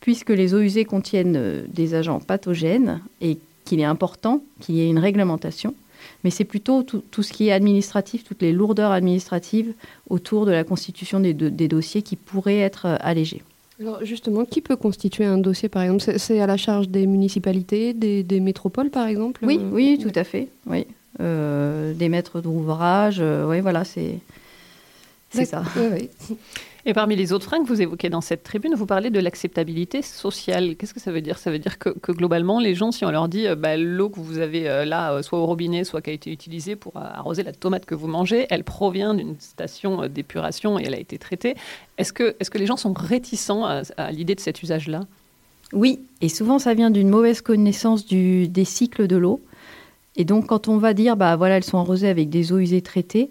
puisque 0.00 0.30
les 0.30 0.54
eaux 0.54 0.60
usées 0.60 0.84
contiennent 0.84 1.36
euh, 1.36 1.64
des 1.72 1.94
agents 1.94 2.20
pathogènes 2.20 3.00
et 3.20 3.38
qu'il 3.64 3.80
est 3.80 3.84
important 3.84 4.42
qu'il 4.60 4.76
y 4.76 4.82
ait 4.82 4.88
une 4.88 4.98
réglementation. 4.98 5.74
Mais 6.22 6.30
c'est 6.30 6.44
plutôt 6.44 6.82
tout, 6.82 7.02
tout 7.10 7.22
ce 7.22 7.32
qui 7.32 7.48
est 7.48 7.52
administratif, 7.52 8.22
toutes 8.22 8.42
les 8.42 8.52
lourdeurs 8.52 8.92
administratives 8.92 9.72
autour 10.10 10.44
de 10.46 10.52
la 10.52 10.62
constitution 10.62 11.18
des, 11.18 11.32
des 11.34 11.66
dossiers 11.68 12.02
qui 12.02 12.14
pourraient 12.16 12.58
être 12.58 12.86
euh, 12.86 12.96
allégées. 13.00 13.42
Alors 13.80 14.04
justement, 14.04 14.44
qui 14.44 14.60
peut 14.60 14.76
constituer 14.76 15.24
un 15.24 15.38
dossier 15.38 15.68
par 15.68 15.82
exemple? 15.82 16.02
C'est- 16.02 16.18
C'est 16.18 16.40
à 16.40 16.46
la 16.46 16.56
charge 16.56 16.88
des 16.88 17.06
municipalités, 17.06 17.92
des, 17.94 18.22
des 18.22 18.40
métropoles 18.40 18.90
par 18.90 19.06
exemple? 19.06 19.44
Oui, 19.46 19.58
Euh, 19.60 19.70
oui, 19.72 19.98
tout 20.00 20.12
à 20.14 20.24
fait. 20.24 20.48
Oui. 20.66 20.86
Euh, 21.20 21.94
des 21.94 22.08
maîtres 22.08 22.40
d'ouvrage, 22.40 23.18
euh, 23.20 23.48
oui, 23.48 23.60
voilà, 23.60 23.84
c'est 23.84 24.18
c'est 25.30 25.44
ça. 25.44 25.62
Et 26.88 26.94
parmi 26.94 27.16
les 27.16 27.32
autres 27.32 27.44
freins 27.44 27.60
que 27.62 27.66
vous 27.66 27.82
évoquez 27.82 28.10
dans 28.10 28.20
cette 28.20 28.44
tribune, 28.44 28.74
vous 28.76 28.86
parlez 28.86 29.10
de 29.10 29.18
l'acceptabilité 29.18 30.02
sociale. 30.02 30.76
Qu'est-ce 30.76 30.94
que 30.94 31.00
ça 31.00 31.10
veut 31.10 31.20
dire? 31.20 31.36
Ça 31.36 31.50
veut 31.50 31.58
dire 31.58 31.80
que, 31.80 31.88
que 31.90 32.12
globalement, 32.12 32.60
les 32.60 32.76
gens, 32.76 32.92
si 32.92 33.04
on 33.04 33.10
leur 33.10 33.28
dit 33.28 33.48
euh, 33.48 33.56
bah, 33.56 33.76
l'eau 33.76 34.08
que 34.08 34.20
vous 34.20 34.38
avez 34.38 34.68
euh, 34.68 34.84
là, 34.84 35.12
euh, 35.12 35.22
soit 35.22 35.40
au 35.40 35.46
robinet, 35.46 35.82
soit 35.82 36.00
qui 36.00 36.10
a 36.10 36.12
été 36.12 36.30
utilisée 36.30 36.76
pour 36.76 36.96
euh, 36.96 37.00
arroser 37.00 37.42
la 37.42 37.52
tomate 37.52 37.86
que 37.86 37.96
vous 37.96 38.06
mangez, 38.06 38.46
elle 38.50 38.62
provient 38.62 39.14
d'une 39.14 39.34
station 39.40 40.04
euh, 40.04 40.08
d'épuration 40.08 40.78
et 40.78 40.84
elle 40.84 40.94
a 40.94 41.00
été 41.00 41.18
traitée. 41.18 41.56
Est-ce 41.98 42.12
que, 42.12 42.36
est 42.38 42.48
que 42.48 42.58
les 42.58 42.66
gens 42.66 42.76
sont 42.76 42.92
réticents 42.92 43.64
à, 43.64 43.82
à 43.96 44.12
l'idée 44.12 44.36
de 44.36 44.40
cet 44.40 44.62
usage-là? 44.62 45.00
Oui, 45.72 45.98
et 46.20 46.28
souvent 46.28 46.60
ça 46.60 46.72
vient 46.74 46.92
d'une 46.92 47.08
mauvaise 47.08 47.40
connaissance 47.40 48.06
du, 48.06 48.46
des 48.46 48.64
cycles 48.64 49.08
de 49.08 49.16
l'eau. 49.16 49.40
Et 50.16 50.24
donc 50.24 50.46
quand 50.46 50.68
on 50.68 50.78
va 50.78 50.94
dire, 50.94 51.16
bah 51.16 51.36
voilà, 51.36 51.56
elles 51.56 51.64
sont 51.64 51.78
arrosées 51.78 52.08
avec 52.08 52.30
des 52.30 52.52
eaux 52.52 52.58
usées 52.58 52.82
traitées, 52.82 53.30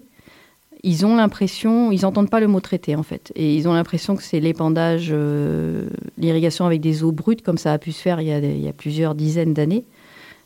ils 0.82 1.04
ont 1.04 1.16
l'impression, 1.16 1.90
ils 1.90 2.02
n'entendent 2.02 2.30
pas 2.30 2.38
le 2.38 2.46
mot 2.46 2.60
traité 2.60 2.94
en 2.94 3.02
fait, 3.02 3.32
et 3.34 3.56
ils 3.56 3.66
ont 3.68 3.72
l'impression 3.72 4.14
que 4.14 4.22
c'est 4.22 4.38
l'épandage, 4.38 5.08
euh, 5.10 5.88
l'irrigation 6.16 6.64
avec 6.64 6.80
des 6.80 7.02
eaux 7.02 7.12
brutes, 7.12 7.42
comme 7.42 7.58
ça 7.58 7.72
a 7.72 7.78
pu 7.78 7.90
se 7.90 8.00
faire 8.00 8.20
il 8.20 8.28
y 8.28 8.68
a, 8.68 8.72
plusieurs 8.72 9.16
dizaines 9.16 9.52
d'années, 9.52 9.84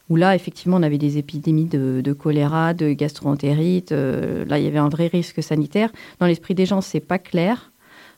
où 0.09 0.17
là 0.17 0.35
effectivement 0.35 0.79
on 0.79 0.83
avait 0.83 0.99
des 0.99 1.19
épidémies 1.19 1.67
de, 1.67 2.13
choléra, 2.15 2.73
de 2.73 2.93
gastroentérite, 2.93 3.93
euh, 3.93 4.47
là 4.47 4.59
il 4.59 4.65
y 4.65 4.69
avait 4.69 4.79
un 4.79 4.89
vrai 4.89 5.09
risque 5.09 5.43
sanitaire. 5.43 5.91
Dans 6.21 6.27
l'esprit 6.27 6.55
des 6.55 6.65
gens, 6.65 6.81
c'est 6.81 7.01
pas 7.01 7.19
clair, 7.19 7.71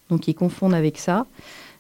donc 0.09 0.29
ils 0.29 0.35
confondent 0.35 0.75
avec 0.75 0.99
ça. 0.99 1.27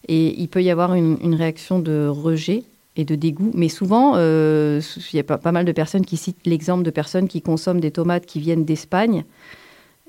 Et 0.08 0.40
il 0.40 0.48
peut 0.48 0.64
y 0.64 0.70
avoir 0.70 0.94
une 0.94 1.34
réaction 1.36 1.78
de 1.78 2.08
rejet 2.08 2.64
et 2.96 3.04
de 3.04 3.14
dégoût. 3.14 3.50
Mais 3.54 3.68
souvent, 3.68 4.14
euh, 4.16 4.80
il 5.12 5.16
y 5.16 5.20
a 5.20 5.24
pas, 5.24 5.38
pas 5.38 5.52
mal 5.52 5.64
de 5.64 5.72
personnes 5.72 6.04
qui 6.04 6.16
citent 6.16 6.46
l'exemple 6.46 6.82
de 6.82 6.90
personnes 6.90 7.28
qui 7.28 7.40
consomment 7.40 7.80
des 7.80 7.90
tomates 7.90 8.26
qui 8.26 8.40
viennent 8.40 8.64
d'Espagne 8.64 9.24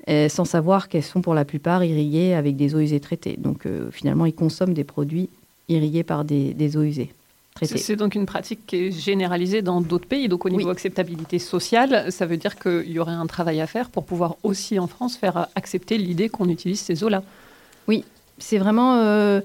euh, 0.08 0.28
sans 0.28 0.44
savoir 0.44 0.88
qu'elles 0.88 1.02
sont 1.02 1.22
pour 1.22 1.34
la 1.34 1.46
plupart 1.46 1.82
irriguées 1.82 2.34
avec 2.34 2.56
des 2.56 2.74
eaux 2.74 2.80
usées 2.80 3.00
traitées. 3.00 3.36
Donc 3.38 3.64
euh, 3.64 3.90
finalement, 3.90 4.26
ils 4.26 4.34
consomment 4.34 4.74
des 4.74 4.84
produits 4.84 5.30
irrigués 5.68 6.04
par 6.04 6.24
des, 6.24 6.52
des 6.52 6.76
eaux 6.76 6.82
usées 6.82 7.14
traitées. 7.54 7.78
c'est 7.78 7.96
donc 7.96 8.14
une 8.14 8.26
pratique 8.26 8.66
qui 8.66 8.76
est 8.76 8.90
généralisée 8.90 9.62
dans 9.62 9.80
d'autres 9.80 10.06
pays. 10.06 10.28
Donc 10.28 10.44
au 10.44 10.50
niveau 10.50 10.64
Oui. 10.64 10.70
acceptabilité 10.72 11.38
sociale, 11.38 12.12
ça 12.12 12.26
veut 12.26 12.36
dire 12.36 12.56
qu'il 12.56 12.90
y 12.90 12.98
aurait 12.98 13.12
un 13.12 13.26
travail 13.26 13.62
à 13.62 13.66
faire 13.66 13.88
pour 13.88 14.04
pouvoir 14.04 14.36
aussi 14.42 14.78
en 14.78 14.88
France 14.88 15.16
faire 15.16 15.48
accepter 15.54 15.96
l'idée 15.96 16.28
qu'on 16.28 16.50
utilise 16.50 16.80
ces 16.80 17.02
eaux-là. 17.02 17.22
C'est 18.38 18.58
vraiment... 18.58 19.40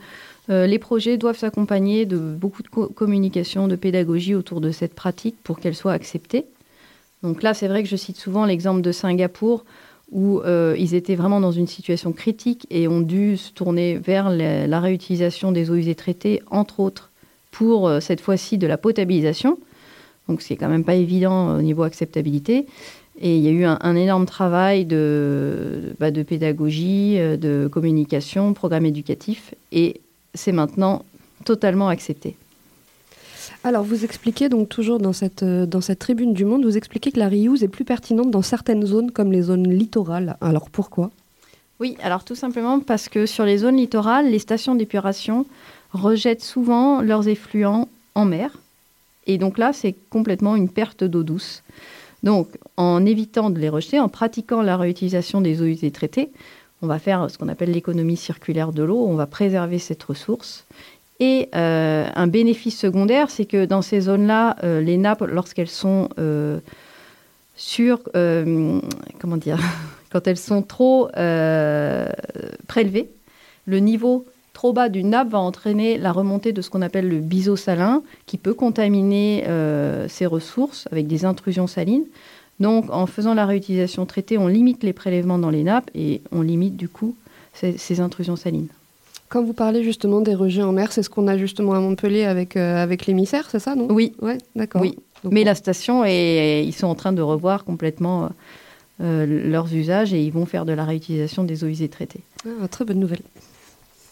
euh, 0.49 0.65
les 0.65 0.79
projets 0.79 1.17
doivent 1.17 1.37
s'accompagner 1.37 2.05
de 2.05 2.17
beaucoup 2.17 2.63
de 2.63 2.67
co- 2.67 2.87
communication, 2.87 3.67
de 3.67 3.75
pédagogie 3.75 4.33
autour 4.33 4.61
de 4.61 4.71
cette 4.71 4.95
pratique 4.95 5.35
pour 5.43 5.59
qu'elle 5.59 5.75
soit 5.75 5.93
acceptée. 5.93 6.45
Donc 7.21 7.43
là, 7.43 7.53
c'est 7.53 7.67
vrai 7.67 7.83
que 7.83 7.89
je 7.89 7.95
cite 7.95 8.17
souvent 8.17 8.45
l'exemple 8.45 8.81
de 8.81 8.91
Singapour 8.91 9.65
où 10.11 10.39
euh, 10.39 10.75
ils 10.79 10.95
étaient 10.95 11.15
vraiment 11.15 11.39
dans 11.39 11.51
une 11.51 11.67
situation 11.67 12.13
critique 12.13 12.65
et 12.71 12.87
ont 12.87 13.01
dû 13.01 13.37
se 13.37 13.51
tourner 13.51 13.97
vers 13.97 14.29
la, 14.29 14.79
réutilisation 14.79 15.51
des 15.51 15.69
eaux 15.69 15.75
usées 15.75 15.93
traitées, 15.93 16.41
entre 16.49 16.79
autres, 16.79 17.11
pour 17.51 17.87
euh, 17.87 17.99
cette 17.99 18.21
fois-ci 18.21 18.57
de 18.57 18.65
la 18.65 18.77
potabilisation. 18.77 19.59
Donc 20.27 20.41
c'est 20.41 20.55
quand 20.55 20.69
même 20.69 20.83
pas 20.83 20.95
évident 20.95 21.57
au 21.57 21.61
niveau 21.61 21.83
acceptabilité. 21.83 22.65
Et 23.21 23.35
il 23.35 23.43
y 23.43 23.49
a 23.49 23.51
eu 23.51 23.65
un, 23.65 23.95
énorme 23.95 24.25
travail 24.25 24.85
de, 24.85 25.93
bah, 25.99 26.09
de 26.09 26.23
pédagogie, 26.23 27.17
de 27.17 27.67
communication, 27.69 28.53
programme 28.53 28.85
éducatif, 28.85 29.53
et 29.73 29.99
c'est 30.33 30.51
maintenant 30.51 31.05
totalement 31.45 31.87
accepté. 31.87 32.35
Alors 33.63 33.83
vous 33.83 34.05
expliquez 34.05 34.47
donc 34.47 34.69
toujours 34.69 34.99
dans 34.99 35.13
cette, 35.13 35.43
euh, 35.43 35.65
dans 35.65 35.81
cette 35.81 35.99
tribune 35.99 36.33
du 36.33 36.45
monde, 36.45 36.63
vous 36.63 36.77
expliquez 36.77 37.11
que 37.11 37.19
la 37.19 37.27
reuse 37.27 37.63
est 37.63 37.67
plus 37.67 37.83
pertinente 37.83 38.31
dans 38.31 38.41
certaines 38.41 38.85
zones 38.85 39.11
comme 39.11 39.31
les 39.31 39.43
zones 39.43 39.69
littorales. 39.69 40.37
Alors 40.39 40.69
pourquoi? 40.69 41.11
Oui, 41.79 41.97
alors 42.01 42.23
tout 42.23 42.35
simplement 42.35 42.79
parce 42.79 43.09
que 43.09 43.25
sur 43.25 43.45
les 43.45 43.59
zones 43.59 43.77
littorales, 43.77 44.29
les 44.29 44.39
stations 44.39 44.75
d'épuration 44.75 45.45
rejettent 45.91 46.43
souvent 46.43 47.01
leurs 47.01 47.27
effluents 47.27 47.87
en 48.15 48.25
mer. 48.25 48.57
Et 49.27 49.37
donc 49.37 49.57
là, 49.57 49.73
c'est 49.73 49.95
complètement 50.09 50.55
une 50.55 50.69
perte 50.69 51.03
d'eau 51.03 51.23
douce. 51.23 51.63
Donc, 52.23 52.49
en 52.75 53.05
évitant 53.05 53.49
de 53.49 53.59
les 53.59 53.69
rejeter, 53.69 53.99
en 53.99 54.09
pratiquant 54.09 54.61
la 54.61 54.75
réutilisation 54.75 55.39
des 55.39 55.61
eaux 55.61 55.65
usées 55.65 55.91
traitées, 55.91 56.31
on 56.81 56.87
va 56.87 56.99
faire 56.99 57.29
ce 57.29 57.37
qu'on 57.37 57.49
appelle 57.49 57.71
l'économie 57.71 58.17
circulaire 58.17 58.71
de 58.71 58.83
l'eau, 58.83 59.05
on 59.07 59.15
va 59.15 59.27
préserver 59.27 59.79
cette 59.79 60.03
ressource. 60.03 60.65
Et 61.19 61.49
euh, 61.53 62.07
un 62.15 62.27
bénéfice 62.27 62.79
secondaire, 62.79 63.29
c'est 63.29 63.45
que 63.45 63.65
dans 63.65 63.81
ces 63.81 64.01
zones-là, 64.01 64.55
euh, 64.63 64.79
les 64.79 64.97
nappes, 64.97 65.21
lorsqu'elles 65.21 65.69
sont 65.69 66.09
euh, 66.17 66.59
sur, 67.55 67.99
comment 68.13 69.37
dire, 69.37 69.59
quand 70.11 70.27
elles 70.27 70.37
sont 70.37 70.61
trop 70.61 71.09
prélevées, 72.67 73.09
le 73.65 73.79
niveau 73.79 74.25
trop 74.53 74.71
bas 74.73 74.89
d'une 74.89 75.09
nappe 75.09 75.29
va 75.29 75.39
entraîner 75.39 75.97
la 75.97 76.11
remontée 76.13 76.53
de 76.53 76.61
ce 76.61 76.69
qu'on 76.69 76.81
appelle 76.81 77.07
le 77.07 77.19
biseau 77.19 77.57
salin, 77.57 78.01
qui 78.25 78.37
peut 78.37 78.53
contaminer 78.53 79.43
ces 80.07 80.25
ressources 80.25 80.87
avec 80.91 81.07
des 81.07 81.25
intrusions 81.25 81.67
salines. 81.67 82.05
Donc, 82.59 82.89
en 82.91 83.05
faisant 83.05 83.33
la 83.33 83.45
réutilisation 83.45 84.05
traitée, 84.05 84.37
on 84.37 84.47
limite 84.47 84.83
les 84.83 84.93
prélèvements 84.93 85.37
dans 85.37 85.49
les 85.49 85.63
nappes 85.63 85.89
et 85.95 86.21
on 86.31 86.41
limite 86.41 86.75
du 86.75 86.89
coup 86.89 87.15
ces, 87.53 87.77
ces 87.77 87.99
intrusions 88.01 88.35
salines. 88.35 88.67
Quand 89.29 89.43
vous 89.43 89.53
parlez 89.53 89.83
justement 89.83 90.21
des 90.21 90.33
rejets 90.35 90.63
en 90.63 90.71
mer, 90.71 90.91
c'est 90.91 91.03
ce 91.03 91.09
qu'on 91.09 91.27
a 91.27 91.37
justement 91.37 91.73
à 91.73 91.79
Montpellier 91.79 92.23
avec, 92.25 92.57
euh, 92.57 92.81
avec 92.81 93.05
l'émissaire, 93.05 93.47
c'est 93.49 93.59
ça, 93.59 93.75
non? 93.75 93.87
Oui, 93.91 94.13
Ouais, 94.21 94.39
d'accord. 94.55 94.81
Oui. 94.81 94.97
Donc, 95.23 95.33
mais 95.33 95.41
on- 95.41 95.45
la 95.45 95.55
station, 95.55 96.03
est, 96.03 96.65
ils 96.65 96.73
sont 96.73 96.87
en 96.87 96.95
train 96.95 97.13
de 97.13 97.21
revoir 97.21 97.63
complètement 97.63 98.23
euh, 98.25 98.27
euh, 99.01 99.25
leurs 99.49 99.73
usages 99.73 100.13
et 100.13 100.21
ils 100.23 100.31
vont 100.31 100.45
faire 100.45 100.65
de 100.65 100.73
la 100.73 100.83
réutilisation 100.83 101.43
des 101.43 101.63
eaux 101.63 101.67
usées 101.67 101.89
traitées. 101.89 102.21
Ah, 102.45 102.67
très 102.67 102.85
bonne 102.85 102.99
nouvelle. 102.99 103.21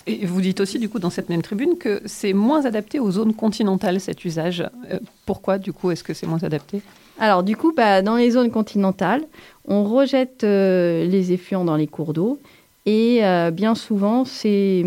Et 0.06 0.26
vous 0.26 0.40
dites 0.40 0.62
aussi, 0.62 0.80
du 0.80 0.88
coup, 0.88 1.00
dans 1.00 1.10
cette 1.10 1.28
même 1.28 1.42
tribune, 1.42 1.78
que 1.78 2.02
c'est 2.06 2.32
moins 2.32 2.64
adapté 2.66 3.00
aux 3.00 3.12
zones 3.12 3.34
continentales, 3.34 4.00
cet 4.00 4.24
usage. 4.24 4.62
Euh, 4.92 5.00
pourquoi, 5.26 5.58
du 5.58 5.74
coup, 5.74 5.92
est-ce 5.92 6.04
que 6.04 6.14
c'est 6.14 6.28
moins 6.28 6.44
adapté? 6.44 6.82
Alors 7.20 7.44
du 7.44 7.56
coup, 7.58 7.74
bah, 7.76 8.02
dans 8.02 8.16
les 8.16 8.32
zones 8.32 8.52
continentales, 8.52 9.24
on 9.68 9.84
rejette 9.84 10.44
euh, 10.44 11.06
les 11.06 11.32
effluents 11.34 11.66
dans 11.66 11.76
les 11.76 11.88
cours 11.88 12.14
d'eau 12.14 12.40
et 12.86 13.26
euh, 13.26 13.52
bien 13.52 13.76
souvent, 13.76 14.24
ces, 14.24 14.86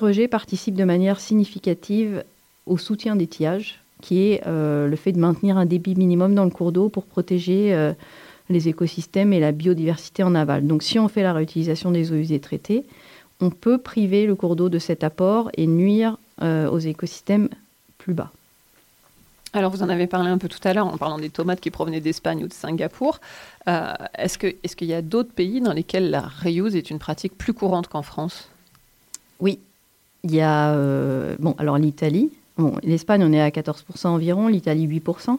rejets 0.00 0.26
participent 0.26 0.74
de 0.74 0.84
manière 0.84 1.20
significative 1.20 2.24
au 2.66 2.78
soutien 2.78 3.14
des 3.14 3.28
qui 4.02 4.30
est 4.30 4.42
euh, 4.46 4.88
le 4.88 4.96
fait 4.96 5.12
de 5.12 5.18
maintenir 5.18 5.56
un 5.56 5.66
débit 5.66 5.94
minimum 5.94 6.34
dans 6.34 6.44
le 6.44 6.50
cours 6.50 6.72
d'eau 6.72 6.88
pour 6.88 7.04
protéger 7.04 7.92
les 8.48 8.68
écosystèmes 8.68 9.32
et 9.32 9.40
la 9.40 9.52
biodiversité 9.52 10.22
en 10.22 10.34
aval. 10.34 10.66
Donc 10.66 10.82
si 10.82 10.98
on 10.98 11.08
fait 11.08 11.22
la 11.22 11.32
réutilisation 11.32 11.90
des 11.90 12.10
eaux 12.10 12.16
usées 12.16 12.40
traitées, 12.40 12.84
on 13.40 13.50
peut 13.50 13.78
priver 13.78 14.26
le 14.26 14.34
cours 14.34 14.56
d'eau 14.56 14.68
de 14.68 14.78
cet 14.78 15.04
apport 15.04 15.50
et 15.56 15.66
nuire 15.66 16.18
aux 16.42 16.78
écosystèmes 16.78 17.48
plus 17.98 18.14
bas. 18.14 18.32
Alors, 19.56 19.70
vous 19.70 19.82
en 19.82 19.88
avez 19.88 20.06
parlé 20.06 20.28
un 20.28 20.36
peu 20.36 20.48
tout 20.48 20.60
à 20.64 20.74
l'heure 20.74 20.86
en 20.86 20.98
parlant 20.98 21.16
des 21.16 21.30
tomates 21.30 21.60
qui 21.60 21.70
provenaient 21.70 22.02
d'Espagne 22.02 22.44
ou 22.44 22.46
de 22.46 22.52
Singapour. 22.52 23.20
Euh, 23.68 23.94
est-ce 24.18 24.36
qu'il 24.36 24.86
y 24.86 24.92
a 24.92 25.00
d'autres 25.00 25.32
pays 25.32 25.62
dans 25.62 25.72
lesquels 25.72 26.10
la 26.10 26.20
reuse 26.20 26.76
est 26.76 26.90
une 26.90 26.98
pratique 26.98 27.38
plus 27.38 27.54
courante 27.54 27.88
qu'en 27.88 28.02
France? 28.02 28.50
Oui, 29.40 29.58
il 30.24 30.34
y 30.34 30.42
a 30.42 30.72
euh, 30.72 31.36
bon 31.38 31.54
alors 31.56 31.78
l'Italie, 31.78 32.30
l'Espagne 32.82 33.24
on 33.24 33.32
est 33.32 33.40
à 33.40 33.48
14% 33.48 34.08
environ, 34.08 34.48
l'Italie 34.48 34.86
8% 34.86 35.38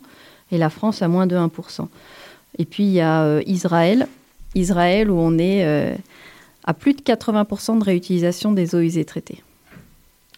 et 0.51 0.57
la 0.57 0.71
France 0.71 1.03
à 1.03 1.07
moins 1.07 1.27
de 1.27 1.35
1%. 1.35 1.87
Et 2.57 2.65
puis 2.65 2.85
il 2.85 2.93
y 2.93 3.01
a 3.01 3.21
euh, 3.21 3.43
Israël, 3.45 4.07
Israël 4.55 5.11
où 5.11 5.19
on 5.19 5.37
est 5.37 5.63
à 6.63 6.73
plus 6.73 6.93
de 6.93 7.01
80% 7.01 7.77
de 7.77 7.83
réutilisation 7.83 8.51
des 8.51 8.73
eaux 8.73 8.79
usées 8.79 9.05
traitées. 9.05 9.43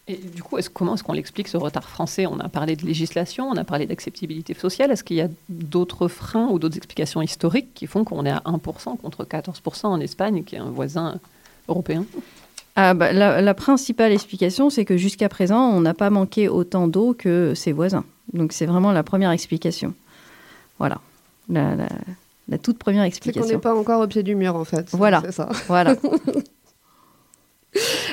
Et 0.09 0.15
du 0.17 0.41
coup, 0.41 0.57
comment 0.73 0.95
est-ce 0.95 1.03
qu'on 1.03 1.13
l'explique 1.13 1.47
ce 1.47 1.55
retard 1.55 1.87
français? 1.87 2.25
On 2.25 2.39
a 2.39 2.49
parlé 2.49 2.75
de 2.75 2.83
législation, 2.83 3.47
on 3.47 3.55
a 3.57 3.63
parlé 3.63 3.85
d'acceptabilité 3.85 4.55
sociale. 4.55 4.89
Est-ce 4.91 5.03
qu'il 5.03 5.17
y 5.17 5.21
a 5.21 5.27
d'autres 5.49 6.07
freins 6.07 6.47
ou 6.49 6.57
d'autres 6.57 6.77
explications 6.77 7.21
historiques 7.21 7.73
qui 7.75 7.85
font 7.85 8.03
qu'on 8.03 8.25
est 8.25 8.31
à 8.31 8.41
1% 8.45 8.97
contre 8.97 9.23
14% 9.23 9.85
en 9.85 9.99
Espagne, 9.99 10.43
qui 10.43 10.55
est 10.55 10.59
un 10.59 10.71
voisin 10.71 11.19
européen? 11.67 12.05
Ah, 12.75 12.95
bah, 12.95 13.13
la, 13.13 13.39
la 13.41 13.53
principale 13.53 14.11
explication, 14.11 14.71
c'est 14.71 14.83
que 14.83 14.97
jusqu'à 14.97 15.29
présent, 15.29 15.61
on 15.69 15.81
n'a 15.81 15.93
pas 15.93 16.09
manqué 16.09 16.49
autant 16.49 16.87
d'eau 16.87 17.13
que 17.13 17.53
ses 17.53 17.71
voisins. 17.71 18.03
Donc 18.33 18.51
c'est 18.51 18.65
vraiment 18.65 18.91
la 18.91 19.03
première 19.03 19.29
explication. 19.31 19.93
Voilà, 20.79 20.99
la, 21.49 21.75
la- 21.75 21.87
la 22.47 22.57
toute 22.57 22.79
première 22.79 23.03
C'est 23.03 23.19
qu'on 23.21 23.25
n'est 23.29 23.31
explication. 23.35 23.59
pas 23.59 23.75
encore 23.75 24.01
au 24.01 24.07
pied 24.07 24.23
du 24.23 24.33
mur, 24.33 24.55
en 24.55 24.65
fait. 24.65 24.87
Voilà. 24.93 25.21
C'est 25.23 25.33
ça. 25.33 25.49
Voilà. 25.67 25.95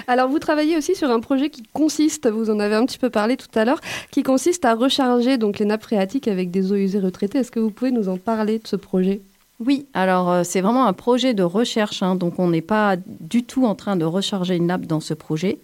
Alors, 0.08 0.28
vous 0.28 0.38
travaillez 0.38 0.76
aussi 0.76 0.94
sur 0.94 1.10
un 1.10 1.20
projet 1.20 1.50
qui 1.50 1.62
consiste, 1.72 2.28
vous 2.28 2.50
en 2.50 2.60
avez 2.60 2.76
un 2.76 2.86
petit 2.86 2.98
peu 2.98 3.10
parlé 3.10 3.36
tout 3.36 3.48
à 3.58 3.64
l'heure, 3.64 3.80
qui 4.12 4.22
consiste 4.22 4.64
à 4.64 4.75
recharger 4.75 5.36
donc 5.36 5.58
les 5.58 5.64
nappes 5.64 5.82
phréatiques 5.82 6.28
avec 6.28 6.50
des 6.50 6.70
eaux 6.70 6.76
usées 6.76 7.00
retraitées. 7.00 7.38
Est-ce 7.38 7.50
que 7.50 7.58
vous 7.58 7.70
pouvez 7.70 7.90
nous 7.90 8.08
en 8.08 8.16
parler 8.16 8.58
de 8.60 8.66
ce 8.66 8.76
projet? 8.76 9.20
Oui, 9.58 9.86
alors 9.94 10.30
euh, 10.30 10.42
c'est 10.44 10.60
vraiment 10.60 10.86
un 10.86 10.92
projet 10.92 11.34
de 11.34 11.42
recherche, 11.42 12.02
hein, 12.02 12.14
donc 12.14 12.38
on 12.38 12.48
n'est 12.48 12.60
pas 12.60 12.96
du 13.06 13.42
tout 13.42 13.64
en 13.64 13.75
train 13.75 13.96
de 13.96 14.04
recharger 14.04 14.54
une 14.54 14.66
nappe 14.66 14.86
dans 14.86 15.00
ce 15.00 15.14
projet. 15.14 15.58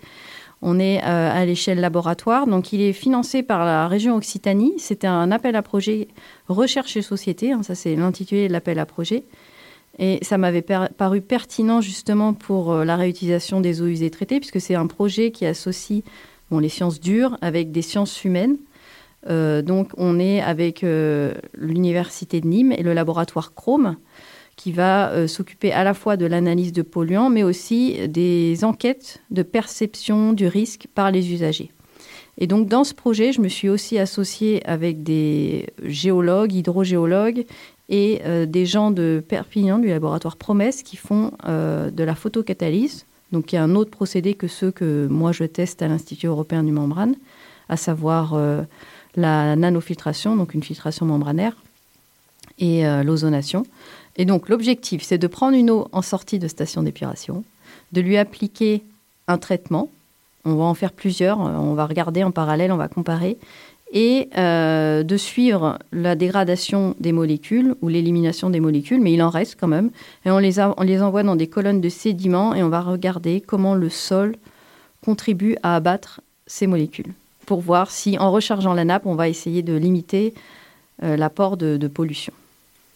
On 0.63 0.79
est 0.79 1.03
euh, 1.05 1.31
à 1.31 1.45
l'échelle 1.45 1.81
laboratoire, 1.81 2.47
donc 2.47 2.73
il 2.73 2.81
est 2.81 2.93
financé 2.93 3.43
par 3.43 3.65
la 3.65 3.89
région 3.89 4.17
Occitanie. 4.17 4.75
C'était 4.79 5.09
un 5.09 5.31
appel 5.31 5.57
à 5.57 5.63
projet 5.63 6.09
recherche 6.49 6.97
et 6.97 7.03
société, 7.03 7.53
hein, 7.53 7.63
ça 7.63 7.75
c'est 7.75 7.95
l'intitulé 7.95 8.49
de 8.49 8.53
l'appel 8.53 8.79
à 8.79 8.87
projet. 8.87 9.25
Et 9.99 10.19
ça 10.23 10.39
m'avait 10.39 10.63
paru 10.63 11.21
pertinent 11.21 11.81
justement 11.81 12.33
pour 12.33 12.73
euh, 12.73 12.85
la 12.85 12.97
réutilisation 12.97 13.61
des 13.61 13.83
eaux 13.83 13.87
usées 13.87 14.11
traitées, 14.11 14.41
puisque 14.41 14.61
c'est 14.61 14.75
un 14.75 14.87
projet 14.87 15.31
qui 15.31 15.45
associe 15.47 16.03
les 16.61 16.69
sciences 16.69 17.01
dures 17.01 17.39
avec 17.41 17.73
des 17.73 17.81
sciences 17.81 18.25
humaines. 18.25 18.59
Euh, 19.29 19.63
donc 19.63 19.89
on 19.97 20.19
est 20.19 20.43
avec 20.43 20.85
euh, 20.85 21.33
l'université 21.55 22.43
de 22.43 22.47
Nîmes 22.47 22.73
et 22.73 22.83
le 22.83 22.93
laboratoire 22.93 23.55
Chrome 23.55 23.97
qui 24.57 24.71
va 24.71 25.27
s'occuper 25.29 25.73
à 25.73 25.83
la 25.83 25.95
fois 25.95 26.19
de 26.19 26.27
l'analyse 26.27 26.73
de 26.73 26.83
polluants 26.83 27.31
mais 27.31 27.43
aussi 27.43 28.07
des 28.07 28.65
enquêtes 28.65 29.23
de 29.31 29.43
perception 29.43 30.35
du 30.35 30.47
risque 30.47 30.89
par 30.95 31.11
les 31.11 31.33
usagers. 31.33 31.71
Et 32.37 32.47
donc 32.47 32.69
dans 32.69 32.85
ce 32.85 32.93
projet, 32.93 33.33
je 33.33 33.41
me 33.41 33.49
suis 33.49 33.71
aussi 33.71 33.99
associée 33.99 34.63
avec 34.67 35.03
des 35.03 35.67
géologues, 35.83 36.53
hydrogéologues 36.53 37.47
et 37.93 38.23
euh, 38.25 38.47
des 38.47 38.67
gens 38.67 38.91
de 38.91 39.23
Perpignan 39.29 39.79
du 39.79 39.89
laboratoire 39.89 40.37
Promesse 40.37 40.83
qui 40.83 40.97
font 40.97 41.33
euh, 41.47 41.91
de 41.91 42.03
la 42.03 42.15
photocatalyse, 42.15 43.05
donc 43.33 43.47
qui 43.47 43.57
est 43.57 43.61
un 43.61 43.75
autre 43.77 43.91
procédé 43.91 44.35
que 44.35 44.49
ceux 44.49 44.71
que 44.71 45.07
moi 45.09 45.31
je 45.31 45.45
teste 45.45 45.83
à 45.83 45.89
l'Institut 45.89 46.27
européen 46.27 46.65
du 46.65 46.73
membrane, 46.73 47.15
à 47.69 47.77
savoir 47.77 48.33
euh, 48.33 48.63
la 49.15 49.55
nanofiltration, 49.57 50.37
donc 50.37 50.55
une 50.55 50.63
filtration 50.63 51.05
membranaire, 51.05 51.55
et 52.59 52.85
l'ozonation. 53.03 53.65
Et 54.17 54.25
donc 54.25 54.49
l'objectif, 54.49 55.03
c'est 55.03 55.19
de 55.19 55.27
prendre 55.27 55.57
une 55.57 55.71
eau 55.71 55.89
en 55.91 56.03
sortie 56.03 56.39
de 56.39 56.47
station 56.47 56.83
d'épuration, 56.83 57.45
de 57.93 58.01
lui 58.01 58.17
appliquer 58.19 58.85
un 59.27 59.37
traitement. 59.37 59.91
On 60.45 60.55
va 60.55 60.65
en 60.65 60.75
faire 60.75 60.93
plusieurs, 60.93 61.41
on 61.41 61.75
va 61.75 61.87
regarder 61.87 62.23
en 62.23 62.31
parallèle, 62.31 62.71
on 62.71 62.77
va 62.77 62.89
comparer, 62.89 63.37
et 63.93 64.31
euh, 64.39 65.03
de 65.03 65.17
suivre 65.17 65.79
la 65.93 66.15
dégradation 66.15 66.95
des 66.99 67.13
molécules 67.13 67.75
ou 67.83 67.89
l'élimination 67.89 68.51
des 68.51 68.61
molécules, 68.61 69.01
mais 69.01 69.13
il 69.13 69.23
en 69.23 69.29
reste 69.29 69.57
quand 69.61 69.69
même. 69.69 69.91
Et 70.25 70.31
on 70.31 70.39
les, 70.39 70.59
envoie 70.59 71.23
dans 71.23 71.37
des 71.37 71.47
colonnes 71.47 71.81
de 71.81 71.89
sédiments 71.89 72.55
et 72.55 72.63
on 72.63 72.71
va 72.71 72.81
regarder 72.81 73.41
comment 73.41 73.75
le 73.75 73.91
sol 73.91 74.37
contribue 75.05 75.57
à 75.63 75.77
abattre 75.77 76.23
ces 76.47 76.67
molécules 76.67 77.13
pour 77.45 77.61
voir 77.61 77.91
si, 77.91 78.19
en 78.19 78.31
rechargeant 78.31 78.73
la 78.73 78.85
nappe, 78.85 79.05
on 79.05 79.15
va 79.15 79.29
essayer 79.29 79.63
de 79.63 79.75
limiter 79.75 80.33
euh, 81.03 81.17
l'apport 81.17 81.57
de 81.57 81.89
pollution. 81.89 82.33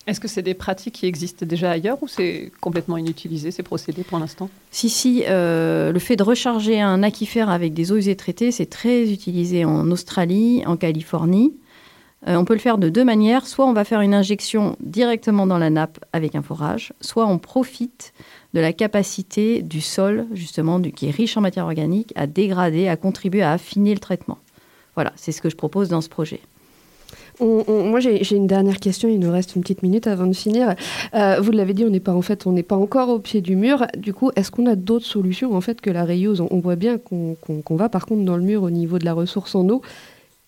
Est-ce 0.06 0.20
que 0.20 0.28
c'est 0.28 0.42
des 0.42 0.54
pratiques 0.54 0.94
qui 0.94 1.06
existent 1.06 1.44
déjà 1.44 1.72
ailleurs 1.72 2.00
ou 2.00 2.06
c'est 2.06 2.52
complètement 2.60 2.96
inutilisé 2.96 3.50
ces 3.50 3.64
procédés 3.64 4.04
pour 4.04 4.20
l'instant? 4.20 4.48
Si, 4.70 4.88
si, 4.88 5.24
euh, 5.26 5.90
le 5.90 5.98
fait 5.98 6.14
de 6.14 6.22
recharger 6.22 6.80
un 6.80 7.02
aquifère 7.02 7.50
avec 7.50 7.74
des 7.74 7.90
eaux 7.90 7.96
usées 7.96 8.14
traitées, 8.14 8.52
c'est 8.52 8.66
très 8.66 9.10
utilisé 9.10 9.64
en 9.64 9.90
Australie, 9.90 10.62
en 10.64 10.76
Californie. 10.76 11.54
Euh, 12.28 12.36
on 12.36 12.44
peut 12.44 12.54
le 12.54 12.60
faire 12.60 12.78
de 12.78 12.88
deux 12.88 13.04
manières. 13.04 13.48
Soit 13.48 13.66
on 13.66 13.72
va 13.72 13.84
faire 13.84 14.00
une 14.00 14.14
injection 14.14 14.76
directement 14.78 15.44
dans 15.44 15.58
la 15.58 15.70
nappe 15.70 15.98
avec 16.12 16.36
un 16.36 16.42
forage, 16.42 16.92
soit 17.00 17.26
on 17.26 17.38
profite 17.38 18.12
de 18.54 18.60
la 18.60 18.72
capacité 18.72 19.60
du 19.60 19.80
sol, 19.80 20.26
justement, 20.32 20.80
qui 20.80 21.08
est 21.08 21.10
riche 21.10 21.36
en 21.36 21.40
matière 21.40 21.64
organique, 21.64 22.12
à 22.14 22.28
dégrader, 22.28 22.86
à 22.86 22.96
contribuer 22.96 23.42
à 23.42 23.52
affiner 23.52 23.92
le 23.92 24.00
traitement. 24.00 24.38
Voilà, 24.94 25.12
c'est 25.16 25.32
ce 25.32 25.42
que 25.42 25.50
je 25.50 25.56
propose 25.56 25.88
dans 25.88 26.00
ce 26.00 26.08
projet. 26.08 26.40
Moi, 27.40 28.00
j'ai 28.00 28.36
une 28.36 28.46
dernière 28.46 28.78
question. 28.78 29.08
Il 29.08 29.20
nous 29.20 29.30
reste 29.30 29.56
une 29.56 29.62
petite 29.62 29.82
minute 29.82 30.06
avant 30.06 30.26
de 30.26 30.34
finir. 30.34 30.74
Euh, 31.14 31.38
vous 31.40 31.52
l'avez 31.52 31.74
dit, 31.74 31.84
on 31.84 31.90
n'est 31.90 32.00
pas 32.00 32.14
en 32.14 32.22
fait, 32.22 32.46
on 32.46 32.52
n'est 32.52 32.62
pas 32.62 32.76
encore 32.76 33.08
au 33.08 33.18
pied 33.18 33.40
du 33.40 33.56
mur. 33.56 33.86
Du 33.96 34.14
coup, 34.14 34.30
est-ce 34.36 34.50
qu'on 34.50 34.66
a 34.66 34.76
d'autres 34.76 35.06
solutions 35.06 35.54
en 35.54 35.60
fait 35.60 35.80
que 35.80 35.90
la 35.90 36.04
reuse 36.04 36.40
on, 36.40 36.60
voit 36.60 36.76
bien 36.76 36.98
qu'on 36.98 37.36
va 37.76 37.88
par 37.88 38.06
contre 38.06 38.24
dans 38.24 38.36
le 38.36 38.42
mur 38.42 38.62
au 38.62 38.70
niveau 38.70 38.98
de 38.98 39.04
la 39.04 39.12
ressource 39.12 39.54
en 39.54 39.68
eau. 39.68 39.82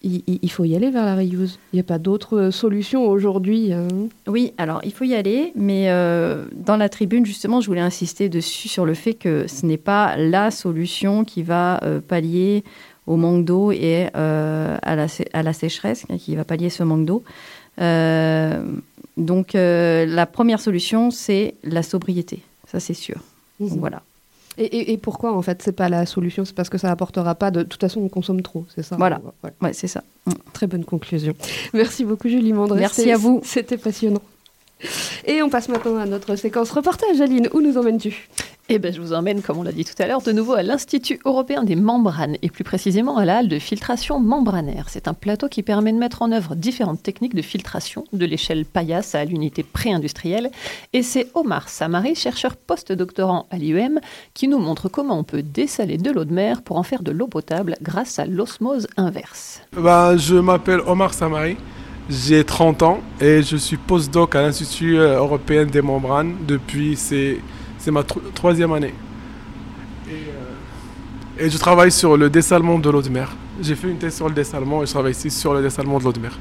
Il, 0.01 0.51
faut 0.53 0.65
y 0.65 0.77
aller 0.77 0.91
vers 0.91 1.05
la 1.05 1.17
reuse. 1.17 1.59
Il 1.73 1.77
n'y 1.77 1.81
a 1.81 1.85
pas 1.85 1.99
d'autres 1.99 2.39
euh, 2.39 2.51
solutions 2.53 3.09
aujourd'hui. 3.09 3.73
hein? 3.73 3.89
Oui, 4.29 4.53
alors 4.57 4.81
il 4.85 4.93
faut 4.93 5.03
y 5.03 5.17
aller, 5.17 5.51
mais 5.57 5.87
euh, 5.89 6.45
dans 6.55 6.77
la 6.77 6.89
tribune, 6.89 7.27
justement, 7.27 7.61
je 7.61 7.67
voulais 7.67 7.81
insister 7.81 8.29
dessus 8.29 8.69
sur 8.69 8.87
le 8.87 8.95
fait 8.95 9.15
que 9.15 9.49
ce 9.49 9.67
n'est 9.67 9.77
pas 9.77 10.17
la 10.17 10.53
solution 10.53 11.25
qui 11.25 11.43
va 11.43 11.81
pallier 12.07 12.63
au 13.09 13.17
manque 13.17 13.45
d'eau 13.45 13.73
et 13.73 14.09
euh, 14.15 14.77
à, 14.83 14.95
la, 14.97 15.07
à 15.33 15.43
la 15.43 15.53
sécheresse, 15.53 16.05
hein, 16.11 16.19
qui 16.19 16.37
va 16.37 16.45
pallier 16.45 16.71
ce 16.71 16.83
manque 16.85 17.05
d'eau. 17.07 17.23
Euh, 17.81 18.63
donc 19.17 19.55
euh, 19.55 20.07
la 20.07 20.27
première 20.27 20.61
solution, 20.61 21.11
c'est 21.11 21.55
la 21.65 21.83
sobriété, 21.83 22.41
ça 22.71 22.81
c'est 22.81 22.95
sûr. 22.95 23.17
Donc, 23.61 23.71
Mhm. 23.73 23.79
Voilà. 23.81 24.03
Et, 24.61 24.65
et- 24.65 24.93
et 24.93 24.99
pourquoi 24.99 25.33
en 25.37 25.43
fait 25.43 25.63
c'est 25.63 25.73
pas 25.73 25.89
la 25.89 26.05
solution? 26.07 26.45
C'est 26.45 26.55
parce 26.55 26.69
que 26.69 26.79
ça 26.79 26.91
apportera 26.91 27.35
pas 27.37 27.51
de. 27.53 27.61
De 27.63 27.69
toute 27.69 27.81
façon, 27.81 28.01
on 28.01 28.09
consomme 28.09 28.43
trop, 28.43 28.65
c'est 28.75 28.83
ça? 28.83 28.97
Voilà. 28.97 29.21
Ouais. 29.45 29.51
Ouais, 29.63 29.73
c'est 29.73 29.87
ça. 29.89 30.03
Mm. 30.27 30.33
Très 30.53 30.67
bonne 30.67 30.85
conclusion. 30.85 31.35
Merci 31.75 32.05
beaucoup 32.05 32.29
Julie 32.29 32.53
Mandré. 32.53 32.81
Merci 32.81 33.11
à 33.13 33.17
vous. 33.17 33.41
C'était 33.45 33.77
passionnant. 33.79 34.23
Et 35.27 35.43
on 35.43 35.49
passe 35.49 35.69
maintenant 35.69 35.97
à 35.99 36.07
notre 36.07 36.35
séquence 36.37 36.71
reportage. 36.73 37.21
Aline, 37.21 37.49
où 37.53 37.61
nous 37.61 37.77
emmènes-tu? 37.79 38.29
Eh 38.71 38.79
ben, 38.79 38.93
je 38.93 39.01
vous 39.01 39.15
emmène, 39.15 39.41
comme 39.41 39.57
on 39.57 39.63
l'a 39.63 39.73
dit 39.73 39.87
tout 39.87 39.95
à 39.99 40.07
l'heure, 40.07 40.21
de 40.21 40.31
nouveau 40.31 40.53
à 40.53 40.63
l'Institut 40.63 41.19
européen 41.25 41.63
des 41.63 41.75
membranes 41.75 42.37
et 42.43 42.51
plus 42.51 42.65
précisément 42.65 43.17
à 43.17 43.25
la 43.25 43.39
halle 43.39 43.49
de 43.49 43.59
filtration 43.59 44.21
membranaire. 44.21 44.91
C'est 44.91 45.09
un 45.09 45.15
plateau 45.15 45.49
qui 45.49 45.63
permet 45.63 45.91
de 45.91 45.97
mettre 45.97 46.21
en 46.21 46.33
œuvre 46.33 46.55
différentes 46.55 47.03
techniques 47.03 47.35
de 47.35 47.41
filtration, 47.41 48.05
de 48.13 48.27
l'échelle 48.27 48.67
paillasse 48.67 49.15
à 49.15 49.25
l'unité 49.25 49.63
pré-industrielle. 49.63 50.51
Et 50.93 51.03
c'est 51.03 51.29
Omar 51.35 51.71
Samari, 51.71 52.15
chercheur 52.15 52.57
post-doctorant 52.57 53.47
à 53.51 53.57
l'IEM, 53.57 54.01
qui 54.35 54.49
nous 54.49 54.59
montre 54.59 54.91
comment 54.91 55.19
on 55.19 55.25
peut 55.25 55.43
dessaler 55.43 55.97
de 55.97 56.11
l'eau 56.11 56.27
de 56.27 56.35
mer 56.35 56.61
pour 56.61 56.77
en 56.77 56.83
faire 56.83 57.03
de 57.03 57.11
l'eau 57.11 57.27
potable 57.27 57.75
grâce 57.81 58.19
à 58.19 58.27
l'osmose 58.27 58.87
inverse. 58.99 59.63
Bah, 59.73 60.19
je 60.19 60.35
m'appelle 60.35 60.81
Omar 60.87 61.15
Samari, 61.15 61.57
j'ai 62.11 62.45
30 62.45 62.83
ans 62.83 63.01
et 63.19 63.43
je 63.43 63.57
suis 63.57 63.79
postdoc 63.79 64.35
à 64.35 64.43
l'Institut 64.43 64.99
euh, 64.99 65.17
européen 65.17 65.65
des 65.65 65.81
membranes 65.81 66.35
depuis, 66.47 66.97
c'est, 66.97 67.39
c'est 67.79 67.91
ma 67.91 68.03
tro- 68.03 68.21
troisième 68.35 68.73
année. 68.73 68.95
Et, 70.09 70.13
euh, 70.13 71.47
et 71.47 71.51
je 71.51 71.59
travaille 71.59 71.93
sur 71.93 72.17
le 72.17 72.31
dessalement 72.31 72.79
de 72.79 72.91
l'eau 72.91 73.03
de 73.03 73.09
mer. 73.09 73.35
J'ai 73.63 73.75
fait 73.75 73.89
une 73.89 73.99
thèse 73.99 74.17
sur 74.17 74.29
le 74.29 74.35
dessalement 74.35 74.83
et 74.83 74.87
je 74.87 74.93
travaille 74.93 75.13
ici 75.13 75.31
sur 75.31 75.55
le 75.55 75.63
dessalement 75.63 75.99
de 75.99 76.05
l'eau 76.05 76.13
de 76.13 76.21
mer. 76.21 76.39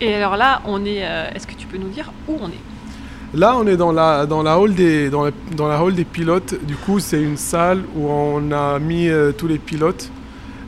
Et 0.00 0.14
alors 0.14 0.36
là, 0.36 0.62
on 0.66 0.84
est. 0.84 1.02
euh, 1.04 1.30
Est-ce 1.34 1.46
que 1.46 1.54
tu 1.54 1.66
peux 1.66 1.78
nous 1.78 1.88
dire 1.88 2.12
où 2.28 2.38
on 2.40 2.48
est? 2.48 3.34
Là, 3.34 3.56
on 3.58 3.66
est 3.66 3.76
dans 3.76 3.92
la, 3.92 4.24
dans 4.24 4.42
la, 4.42 4.58
hall, 4.58 4.74
des, 4.74 5.10
dans 5.10 5.24
la, 5.24 5.30
dans 5.56 5.68
la 5.68 5.82
hall 5.82 5.94
des 5.94 6.04
pilotes. 6.04 6.54
Du 6.64 6.76
coup, 6.76 7.00
c'est 7.00 7.20
une 7.20 7.36
salle 7.36 7.82
où 7.96 8.06
on 8.08 8.50
a 8.52 8.78
mis 8.78 9.08
euh, 9.08 9.32
tous 9.32 9.48
les 9.48 9.58
pilotes. 9.58 10.10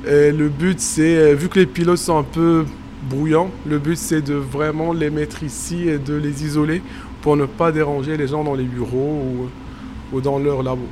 Et 0.07 0.33
le 0.33 0.49
but, 0.49 0.81
c'est, 0.81 1.35
vu 1.35 1.49
que 1.49 1.59
les 1.59 1.67
pilotes 1.67 1.99
sont 1.99 2.19
un 2.19 2.23
peu 2.25 2.65
brouillants, 3.09 3.51
le 3.67 3.79
but, 3.79 3.97
c'est 3.97 4.23
de 4.23 4.35
vraiment 4.35 4.93
les 4.93 5.09
mettre 5.11 5.43
ici 5.43 5.89
et 5.89 5.99
de 5.99 6.15
les 6.15 6.45
isoler 6.45 6.83
pour 7.23 7.37
ne 7.37 7.47
pas 7.47 7.71
déranger 7.73 8.17
les 8.17 8.27
gens 8.29 8.43
dans 8.45 8.55
les 8.55 8.65
bureaux 8.65 9.23
ou, 9.23 9.49
ou 10.13 10.21
dans 10.21 10.39
leur 10.39 10.63
labo. 10.63 10.87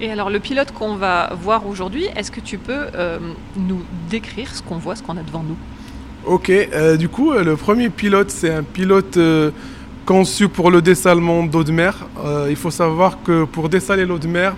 Et 0.00 0.10
alors, 0.10 0.28
le 0.28 0.40
pilote 0.40 0.72
qu'on 0.72 0.96
va 0.96 1.32
voir 1.40 1.66
aujourd'hui, 1.66 2.06
est-ce 2.16 2.30
que 2.30 2.40
tu 2.40 2.58
peux 2.58 2.86
euh, 2.94 3.18
nous 3.56 3.82
décrire 4.10 4.54
ce 4.54 4.62
qu'on 4.62 4.76
voit, 4.76 4.94
ce 4.94 5.02
qu'on 5.02 5.16
a 5.16 5.22
devant 5.22 5.42
nous? 5.42 5.56
Ok, 6.26 6.50
euh, 6.50 6.96
du 6.96 7.08
coup, 7.08 7.30
euh, 7.30 7.44
le 7.44 7.54
premier 7.54 7.88
pilote, 7.88 8.30
c'est 8.30 8.52
un 8.52 8.64
pilote 8.64 9.16
euh, 9.16 9.52
conçu 10.04 10.48
pour 10.48 10.72
le 10.72 10.82
dessalement 10.82 11.44
d'eau 11.44 11.62
de 11.62 11.70
mer. 11.70 12.08
Il 12.50 12.56
faut 12.56 12.72
savoir 12.72 13.22
que 13.22 13.44
pour 13.44 13.68
dessaler 13.68 14.04
l'eau 14.04 14.18
de 14.18 14.26
mer, 14.26 14.56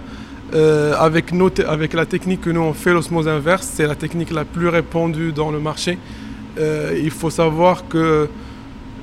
avec, 0.99 1.33
nos 1.33 1.51
avec 1.67 1.93
la 1.93 2.07
technique 2.07 2.41
que 2.41 2.51
nous 2.51 2.63
on 2.63 2.73
fait, 2.73 2.93
l'osmose 2.93 3.29
inverse, 3.29 3.71
c'est 3.71 3.87
la 3.87 3.95
technique 3.95 4.31
la 4.31 4.47
plus 4.47 4.69
répandue 4.69 5.33
dans 5.33 5.51
le 5.51 5.59
marché. 5.59 5.99
Il 6.59 7.11
faut 7.11 7.31
savoir 7.31 7.89
que 7.89 8.29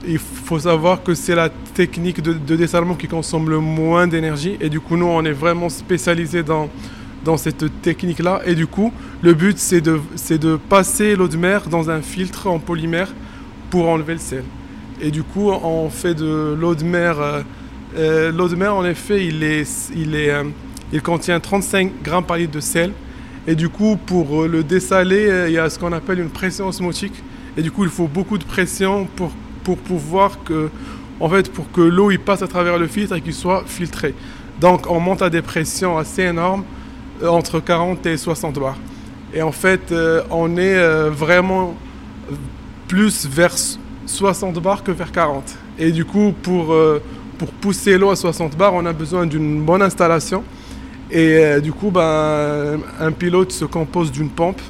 il 0.08 0.20
faut 0.20 0.60
savoir 0.60 1.04
que 1.04 1.14
c'est 1.14 1.36
la 1.36 1.50
technique 1.50 2.22
de, 2.22 2.34
de 2.34 2.56
dessalement 2.56 2.96
qui 2.96 3.08
consomme 3.08 3.50
le 3.50 3.60
moins 3.60 4.08
d'énergie 4.08 4.58
et 4.62 4.70
du 4.70 4.80
coup 4.80 4.98
nous 4.98 5.06
on 5.06 5.24
est 5.26 5.32
vraiment 5.32 5.70
spécialisé 5.70 6.44
dans, 6.44 6.70
dans 7.26 7.36
cette 7.36 7.82
technique-là. 7.82 8.42
Et 8.46 8.56
du 8.56 8.68
coup, 8.68 8.94
le 9.22 9.34
but, 9.34 9.58
c'est 9.58 9.82
de, 9.82 10.00
de 10.30 10.56
passer 10.56 11.16
l'eau 11.18 11.28
de 11.28 11.36
mer 11.36 11.68
dans 11.68 11.90
un 11.90 12.02
filtre 12.02 12.48
en 12.48 12.60
polymère 12.60 13.14
pour 13.70 13.90
enlever 13.90 14.14
le 14.14 14.20
sel. 14.20 14.44
Et 15.02 15.12
du 15.12 15.24
coup, 15.24 15.50
on 15.50 15.90
fait 15.90 16.14
de 16.14 16.56
l'eau 16.58 16.76
de 16.76 16.86
mer. 16.86 17.20
euh, 17.20 17.42
euh, 17.98 18.32
l'eau 18.32 18.48
de 18.48 18.56
mer, 18.56 18.74
en 18.76 18.86
effet, 18.86 19.26
il 19.26 19.44
est, 19.44 19.92
il 19.96 20.16
est, 20.16 20.30
euh, 20.30 20.44
Il 20.94 21.02
contient 21.02 21.40
35 21.40 22.02
grammes 22.04 22.26
par 22.26 22.38
litre 22.38 22.54
de 22.54 22.60
sel. 22.62 22.94
Et 23.48 23.56
du 23.56 23.70
coup, 23.70 23.98
pour 23.98 24.44
le 24.48 24.64
dessaler, 24.64 25.46
il 25.48 25.54
y 25.54 25.58
a 25.60 25.70
ce 25.70 25.78
qu'on 25.78 25.92
appelle 25.92 26.20
une 26.20 26.30
pression 26.30 26.68
osmotique. 26.68 27.14
Et 27.58 27.62
du 27.62 27.72
coup, 27.72 27.84
il 27.84 27.90
faut 27.90 28.08
beaucoup 28.08 28.38
de 28.38 28.44
pression 28.44 29.08
pour, 29.16 29.32
pour 29.66 29.78
pouvoir 29.78 30.38
que, 30.46 30.70
l'eau 31.82 32.12
il 32.12 32.20
passe 32.20 32.44
à 32.44 32.48
travers 32.48 32.78
le 32.78 32.88
filtre 32.88 33.16
et 33.16 33.22
qu'il 33.22 33.34
soit 33.34 33.64
filtré. 33.66 34.14
Donc, 34.62 34.90
on 34.90 35.00
monte 35.02 35.22
à 35.22 35.30
des 35.30 35.42
pressions 35.42 35.98
assez 35.98 36.22
énormes, 36.22 36.64
euh, 37.22 37.28
entre 37.28 37.60
40 37.60 38.06
et 38.06 38.16
60 38.16 38.60
bars. 38.60 38.78
Et 39.34 39.42
en 39.42 39.52
fait, 39.52 39.92
euh, 39.92 40.22
on 40.30 40.56
est 40.56 40.78
euh, 40.78 41.10
vraiment 41.10 41.76
plus 42.88 43.28
vers 43.28 43.56
60 44.06 44.62
bars 44.62 44.84
que 44.84 44.92
vers 44.92 45.12
40. 45.12 45.58
Et 45.80 45.92
du 45.92 46.06
coup, 46.06 46.34
pour, 46.42 46.74
pousser 47.60 47.98
l'eau 47.98 48.12
à 48.12 48.16
60 48.16 48.56
bars, 48.56 48.74
on 48.76 48.86
a 48.86 48.94
besoin 48.94 49.26
d'une 49.26 49.62
bonne 49.62 49.82
installation. 49.82 50.44
Et 51.12 51.60
du 51.62 51.74
coup, 51.74 51.92
ben, 51.92 52.80
un 53.00 53.12
pilote 53.12 53.52
se 53.52 53.66
compose 53.66 54.12
d'une 54.12 54.30
pompe 54.30 54.62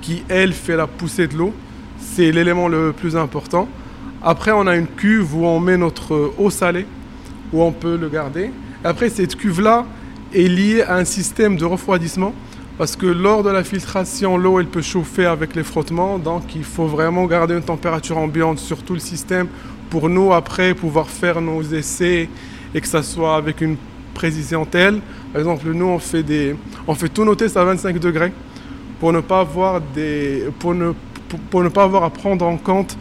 qui, 0.00 0.22
elle, 0.28 0.52
fait 0.52 0.76
la 0.76 0.86
poussée 0.86 1.26
de 1.26 1.36
l'eau. 1.36 1.52
C'est 1.98 2.32
l'élément 2.32 2.68
le 2.68 2.92
plus 2.92 3.16
important. 3.16 3.68
Après, 4.22 4.50
on 4.50 4.66
a 4.66 4.76
une 4.76 4.88
cuve 4.88 5.34
où 5.36 5.44
on 5.44 5.60
met 5.60 5.76
notre 5.76 6.32
eau 6.38 6.50
salée, 6.50 6.86
où 7.52 7.62
on 7.62 7.70
peut 7.70 7.96
le 7.96 8.08
garder. 8.08 8.50
Après, 8.82 9.08
cette 9.10 9.36
cuve-là 9.36 9.86
est 10.34 10.48
liée 10.48 10.82
à 10.82 10.96
un 10.96 11.04
système 11.04 11.56
de 11.56 11.64
refroidissement. 11.64 12.34
Parce 12.78 12.94
que 12.94 13.06
lors 13.06 13.42
de 13.42 13.50
la 13.50 13.64
filtration, 13.64 14.36
l'eau, 14.36 14.60
elle 14.60 14.66
peut 14.66 14.82
chauffer 14.82 15.26
avec 15.26 15.54
les 15.56 15.64
frottements. 15.64 16.18
Donc, 16.18 16.54
il 16.54 16.64
faut 16.64 16.86
vraiment 16.86 17.26
garder 17.26 17.54
une 17.54 17.62
température 17.62 18.18
ambiante 18.18 18.58
sur 18.58 18.82
tout 18.82 18.94
le 18.94 19.00
système 19.00 19.48
pour 19.90 20.08
nous, 20.08 20.32
après, 20.32 20.74
pouvoir 20.74 21.08
faire 21.08 21.40
nos 21.40 21.62
essais 21.62 22.28
et 22.74 22.80
que 22.80 22.86
ça 22.86 23.02
soit 23.02 23.36
avec 23.36 23.60
une 23.60 23.76
précision 24.14 24.64
telle. 24.64 25.00
Par 25.32 25.40
exemple, 25.40 25.68
nous, 25.72 25.86
on 25.86 25.98
fait, 25.98 26.22
des, 26.22 26.56
on 26.86 26.94
fait 26.94 27.08
tous 27.08 27.24
nos 27.24 27.34
tests 27.34 27.56
à 27.56 27.64
25 27.64 27.98
degrés 27.98 28.32
pour 29.00 29.12
ne 29.12 29.20
pas 29.20 29.40
avoir, 29.40 29.80
des, 29.80 30.44
pour 30.58 30.74
ne, 30.74 30.92
pour, 31.28 31.38
pour 31.50 31.62
ne 31.62 31.68
pas 31.68 31.84
avoir 31.84 32.04
à 32.04 32.10
prendre 32.10 32.44
en 32.46 32.56
compte 32.56 32.96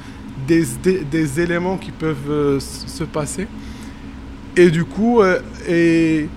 des, 0.48 0.66
des, 1.04 1.42
éléments 1.42 1.78
qui 1.78 1.92
peuvent 1.92 2.30
euh, 2.30 2.60
se 2.60 3.04
passer. 3.04 3.48
Et 4.56 4.72
du 4.72 4.86
coup, 4.86 5.22
euh, 5.22 5.40
et, 5.68 6.28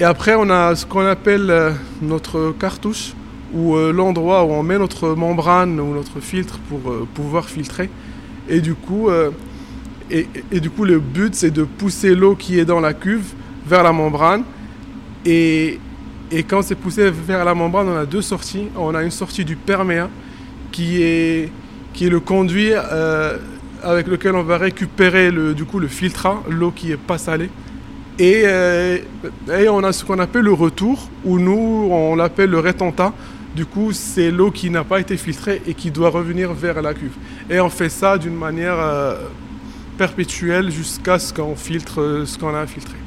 et 0.00 0.04
après, 0.04 0.34
on 0.34 0.48
a 0.50 0.74
ce 0.74 0.86
qu'on 0.86 1.06
appelle 1.06 1.50
euh, 1.50 1.72
notre 2.02 2.54
cartouche, 2.58 3.12
ou 3.52 3.76
l'endroit 3.76 4.44
où 4.44 4.50
on 4.50 4.64
met 4.64 4.78
notre 4.78 5.10
membrane 5.10 5.78
ou 5.78 5.94
notre 5.94 6.18
filtre 6.18 6.58
pour 6.68 6.80
pouvoir 7.14 7.48
filtrer. 7.48 7.88
Et 8.48 8.60
du 8.60 8.74
coup, 8.74 9.10
et, 10.10 10.26
et 10.50 10.58
du 10.58 10.70
coup 10.70 10.84
le 10.84 10.98
but, 10.98 11.36
c'est 11.36 11.52
de 11.52 11.62
pousser 11.62 12.16
l'eau 12.16 12.34
qui 12.34 12.58
est 12.58 12.64
dans 12.64 12.80
la 12.80 12.94
cuve 12.94 13.32
vers 13.64 13.84
la 13.84 13.92
membrane. 13.92 14.42
Et, 15.24 15.78
et 16.32 16.42
quand 16.42 16.62
c'est 16.62 16.74
poussé 16.74 17.12
vers 17.12 17.44
la 17.44 17.54
membrane, 17.54 17.88
on 17.88 17.96
a 17.96 18.06
deux 18.06 18.22
sorties. 18.22 18.66
On 18.76 18.92
a 18.92 19.04
une 19.04 19.12
sortie 19.12 19.44
du 19.44 19.54
perméa, 19.54 20.10
qui 20.72 21.00
est, 21.00 21.52
qui 21.94 22.06
est 22.06 22.10
le 22.10 22.20
conduit 22.20 22.72
euh, 22.72 23.38
avec 23.82 24.06
lequel 24.08 24.34
on 24.34 24.42
va 24.42 24.58
récupérer 24.58 25.30
le, 25.30 25.54
du 25.54 25.64
coup, 25.64 25.78
le 25.78 25.88
filtrat, 25.88 26.42
l'eau 26.50 26.70
qui 26.70 26.92
est 26.92 26.98
pas 26.98 27.16
salée. 27.16 27.48
Et, 28.18 28.42
euh, 28.44 28.98
et 29.56 29.68
on 29.68 29.82
a 29.82 29.92
ce 29.92 30.04
qu'on 30.04 30.18
appelle 30.18 30.44
le 30.44 30.52
retour, 30.52 31.08
où 31.24 31.38
nous, 31.38 31.88
on 31.90 32.16
l'appelle 32.16 32.50
le 32.50 32.58
rétentat. 32.58 33.12
Du 33.54 33.66
coup, 33.66 33.92
c'est 33.92 34.30
l'eau 34.30 34.50
qui 34.50 34.68
n'a 34.68 34.84
pas 34.84 35.00
été 35.00 35.16
filtrée 35.16 35.62
et 35.66 35.74
qui 35.74 35.90
doit 35.90 36.10
revenir 36.10 36.52
vers 36.52 36.82
la 36.82 36.92
cuve. 36.92 37.14
Et 37.48 37.60
on 37.60 37.70
fait 37.70 37.88
ça 37.88 38.18
d'une 38.18 38.34
manière 38.34 38.78
euh, 38.78 39.14
perpétuelle 39.96 40.70
jusqu'à 40.70 41.18
ce 41.18 41.32
qu'on 41.32 41.54
filtre 41.54 42.24
ce 42.26 42.36
qu'on 42.36 42.54
a 42.54 42.66
filtré. 42.66 43.03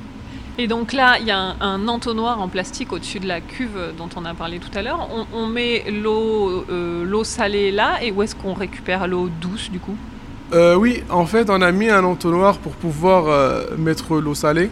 Et 0.60 0.68
donc 0.68 0.92
là, 0.92 1.18
il 1.20 1.28
y 1.28 1.32
a 1.32 1.56
un, 1.60 1.88
entonnoir 1.88 2.42
en 2.42 2.48
plastique 2.48 2.92
au-dessus 2.92 3.20
de 3.20 3.28
la 3.28 3.42
cuve 3.42 3.94
dont 3.96 4.10
on 4.16 4.26
a 4.26 4.34
parlé 4.34 4.58
tout 4.58 4.76
à 4.76 4.82
l'heure. 4.82 5.08
On, 5.32 5.46
met 5.46 5.84
l'eau 5.92 6.66
euh, 6.72 7.06
l'eau 7.06 7.24
salée 7.24 7.72
là, 7.72 8.02
et 8.02 8.12
où 8.12 8.24
est-ce 8.24 8.36
qu'on 8.36 8.54
récupère 8.54 9.08
l'eau 9.08 9.30
douce 9.40 9.70
du 9.70 9.80
coup? 9.80 9.96
Euh, 10.54 10.76
oui, 10.76 11.04
en 11.12 11.28
fait, 11.28 11.52
on 11.52 11.62
a 11.62 11.72
mis 11.72 11.90
un 11.90 12.04
entonnoir 12.04 12.58
pour 12.58 12.72
pouvoir 12.72 13.28
euh, 13.28 13.78
mettre 13.78 14.16
l'eau 14.16 14.34
salée. 14.34 14.72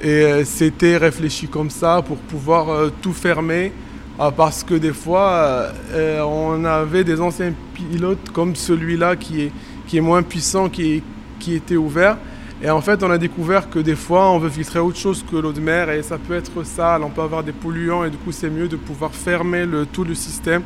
Et 0.00 0.44
c'était 0.44 0.98
réfléchi 0.98 1.48
comme 1.48 1.70
ça 1.70 2.02
pour 2.06 2.18
pouvoir 2.18 2.90
tout 3.00 3.14
fermer. 3.14 3.72
Ah, 4.18 4.30
parce 4.30 4.62
que 4.62 4.74
des 4.74 4.92
fois, 4.92 5.70
on 5.94 6.64
avait 6.66 7.02
des 7.02 7.18
anciens 7.18 7.52
pilotes 7.72 8.30
comme 8.32 8.54
celui-là 8.54 9.16
qui 9.16 9.44
est, 9.44 9.52
qui 9.86 9.96
est 9.96 10.02
moins 10.02 10.22
puissant, 10.22 10.68
qui, 10.68 11.02
qui 11.40 11.54
était 11.54 11.76
ouvert. 11.76 12.18
Et 12.62 12.70
en 12.70 12.80
fait, 12.80 13.02
on 13.02 13.10
a 13.10 13.18
découvert 13.18 13.68
que 13.68 13.78
des 13.78 13.96
fois, 13.96 14.30
on 14.30 14.38
veut 14.38 14.48
filtrer 14.48 14.78
autre 14.78 14.96
chose 14.98 15.22
que 15.30 15.36
l'eau 15.36 15.52
de 15.52 15.60
mer 15.60 15.90
et 15.90 16.02
ça 16.02 16.16
peut 16.16 16.34
être 16.34 16.64
sale, 16.64 17.02
on 17.02 17.10
peut 17.10 17.20
avoir 17.20 17.44
des 17.44 17.52
polluants 17.52 18.04
et 18.04 18.10
du 18.10 18.16
coup, 18.16 18.32
c'est 18.32 18.48
mieux 18.48 18.68
de 18.68 18.76
pouvoir 18.76 19.14
fermer 19.14 19.66
le, 19.66 19.84
tout 19.84 20.04
le 20.04 20.14
système 20.14 20.62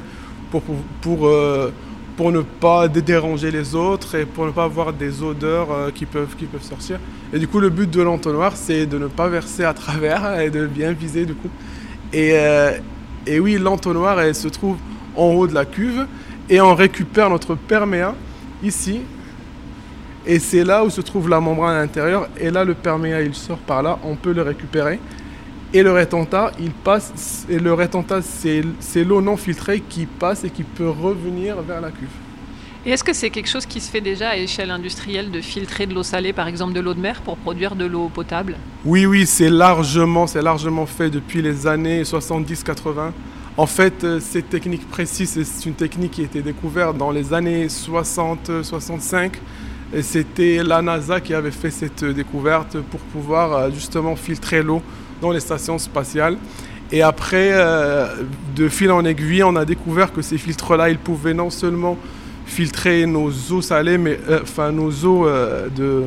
pour, 0.50 0.62
pour, 0.62 0.76
pour, 1.00 1.26
euh, 1.26 1.72
ne 2.20 2.42
pas 2.42 2.86
dé- 2.86 3.02
déranger 3.02 3.50
les 3.50 3.74
autres 3.74 4.14
et 4.14 4.24
pour 4.26 4.46
ne 4.46 4.52
pas 4.52 4.64
avoir 4.64 4.92
des 4.92 5.22
odeurs 5.22 5.72
euh, 5.72 5.90
qui, 5.90 6.06
peuvent, 6.06 6.36
qui 6.36 6.46
peuvent 6.46 6.62
sortir. 6.62 7.00
Et 7.32 7.38
du 7.40 7.48
coup, 7.48 7.58
le 7.58 7.70
but 7.70 7.90
de 7.90 8.02
l'entonnoir, 8.02 8.56
c'est 8.56 8.86
de 8.86 8.98
ne 8.98 9.08
pas 9.08 9.28
verser 9.28 9.64
à 9.64 9.74
travers 9.74 10.38
et 10.40 10.50
de 10.50 10.66
bien 10.66 10.92
viser 10.92 11.26
du 11.26 11.34
coup. 11.34 11.50
Et, 12.12 12.32
euh, 12.34 12.78
et 13.26 13.40
oui, 13.40 13.58
l'entonnoir, 13.58 14.20
elle 14.20 14.34
se 14.34 14.48
trouve 14.48 14.78
en 15.14 15.26
haut 15.32 15.46
de 15.48 15.54
la 15.54 15.64
cuve 15.66 16.06
et 16.48 16.60
on 16.60 16.74
récupère 16.74 17.30
notre 17.30 17.54
perméa 17.56 18.16
ici. 18.62 19.08
Et 20.26 20.38
c'est 20.38 20.64
là 20.64 20.84
où 20.84 20.90
se 20.90 21.00
trouve 21.00 21.28
la 21.28 21.40
membrane 21.40 21.76
à 21.76 21.80
l'intérieur. 21.80 22.28
Et 22.38 22.50
là, 22.50 22.64
le 22.64 22.74
perméa, 22.74 23.22
il 23.22 23.34
sort 23.34 23.58
par 23.58 23.82
là. 23.82 23.98
On 24.04 24.16
peut 24.16 24.32
le 24.32 24.42
récupérer. 24.42 24.98
Et 25.72 25.82
le 25.82 25.92
rétentat, 25.92 26.52
il 26.60 26.72
passe. 26.72 27.46
Et 27.48 27.58
le 27.58 27.72
rétentat, 27.72 28.20
c'est 28.22 29.04
l'eau 29.04 29.20
non 29.20 29.36
filtrée 29.36 29.80
qui 29.80 30.06
passe 30.06 30.44
et 30.44 30.50
qui 30.50 30.62
peut 30.62 30.90
revenir 30.90 31.62
vers 31.62 31.80
la 31.80 31.90
cuve. 31.90 32.08
Et 32.84 32.90
est-ce 32.90 33.04
que 33.04 33.12
c'est 33.12 33.28
quelque 33.28 33.48
chose 33.48 33.66
qui 33.66 33.78
se 33.78 33.90
fait 33.90 34.00
déjà 34.00 34.30
à 34.30 34.36
échelle 34.36 34.70
industrielle 34.70 35.30
de 35.30 35.42
filtrer 35.42 35.86
de 35.86 35.94
l'eau 35.94 36.02
salée, 36.02 36.32
par 36.32 36.48
exemple 36.48 36.72
de 36.72 36.80
l'eau 36.80 36.94
de 36.94 37.00
mer, 37.00 37.20
pour 37.20 37.36
produire 37.36 37.76
de 37.76 37.84
l'eau 37.84 38.08
potable? 38.08 38.56
Oui, 38.86 39.04
oui, 39.04 39.26
c'est 39.26 39.50
largement, 39.50 40.26
c'est 40.26 40.40
largement 40.40 40.86
fait 40.86 41.10
depuis 41.10 41.42
les 41.42 41.66
années 41.66 42.02
70-80. 42.04 43.12
En 43.58 43.66
fait, 43.66 44.02
euh, 44.04 44.18
cette 44.18 44.48
technique 44.48 44.88
précise, 44.88 45.42
c'est 45.44 45.68
une 45.68 45.74
technique 45.74 46.12
qui 46.12 46.22
a 46.22 46.24
été 46.24 46.40
découverte 46.40 46.96
dans 46.96 47.10
les 47.10 47.34
années 47.34 47.66
60-65. 47.66 49.32
C'était 50.02 50.62
la 50.62 50.82
NASA 50.82 51.20
qui 51.20 51.34
avait 51.34 51.50
fait 51.50 51.70
cette 51.70 52.04
découverte 52.04 52.78
pour 52.78 53.00
pouvoir 53.00 53.52
euh, 53.52 53.70
justement 53.72 54.14
filtrer 54.14 54.62
l'eau 54.62 54.82
dans 55.20 55.32
les 55.32 55.40
stations 55.40 55.78
spatiales. 55.78 56.36
Et 56.92 57.02
après, 57.02 57.50
euh, 57.52 58.06
de 58.54 58.68
fil 58.68 58.92
en 58.92 59.04
aiguille, 59.04 59.42
on 59.42 59.56
a 59.56 59.64
découvert 59.64 60.12
que 60.12 60.22
ces 60.22 60.38
filtres-là, 60.38 60.90
ils 60.90 60.98
pouvaient 60.98 61.34
non 61.34 61.50
seulement 61.50 61.98
filtrer 62.46 63.04
nos 63.04 63.30
eaux 63.50 63.62
salées, 63.62 63.98
mais 63.98 64.18
euh, 64.28 64.40
enfin 64.42 64.70
nos 64.70 64.90
eaux 65.04 65.28
de 65.74 66.04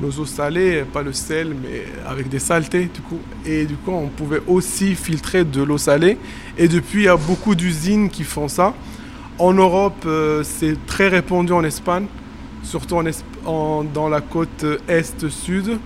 nos 0.00 0.10
eaux 0.10 0.26
salées, 0.26 0.84
pas 0.90 1.02
le 1.02 1.12
sel, 1.12 1.54
mais 1.62 1.84
avec 2.08 2.30
des 2.30 2.38
saletés 2.38 2.88
du 2.92 3.02
coup. 3.02 3.20
Et 3.44 3.66
du 3.66 3.74
coup, 3.74 3.92
on 3.92 4.08
pouvait 4.08 4.42
aussi 4.46 4.94
filtrer 4.94 5.44
de 5.44 5.62
l'eau 5.62 5.78
salée. 5.78 6.16
Et 6.56 6.68
depuis, 6.68 7.02
il 7.02 7.04
y 7.04 7.08
a 7.08 7.18
beaucoup 7.18 7.54
d'usines 7.54 8.08
qui 8.08 8.24
font 8.24 8.48
ça. 8.48 8.72
En 9.38 9.52
Europe, 9.52 10.06
c'est 10.42 10.76
très 10.86 11.08
répandu 11.08 11.52
en 11.52 11.64
Espagne, 11.64 12.06
surtout 12.62 12.96
en 12.96 13.04
en- 13.44 13.84
dans 13.84 14.08
la 14.08 14.20
côte 14.20 14.64
est-sud, 14.88 15.78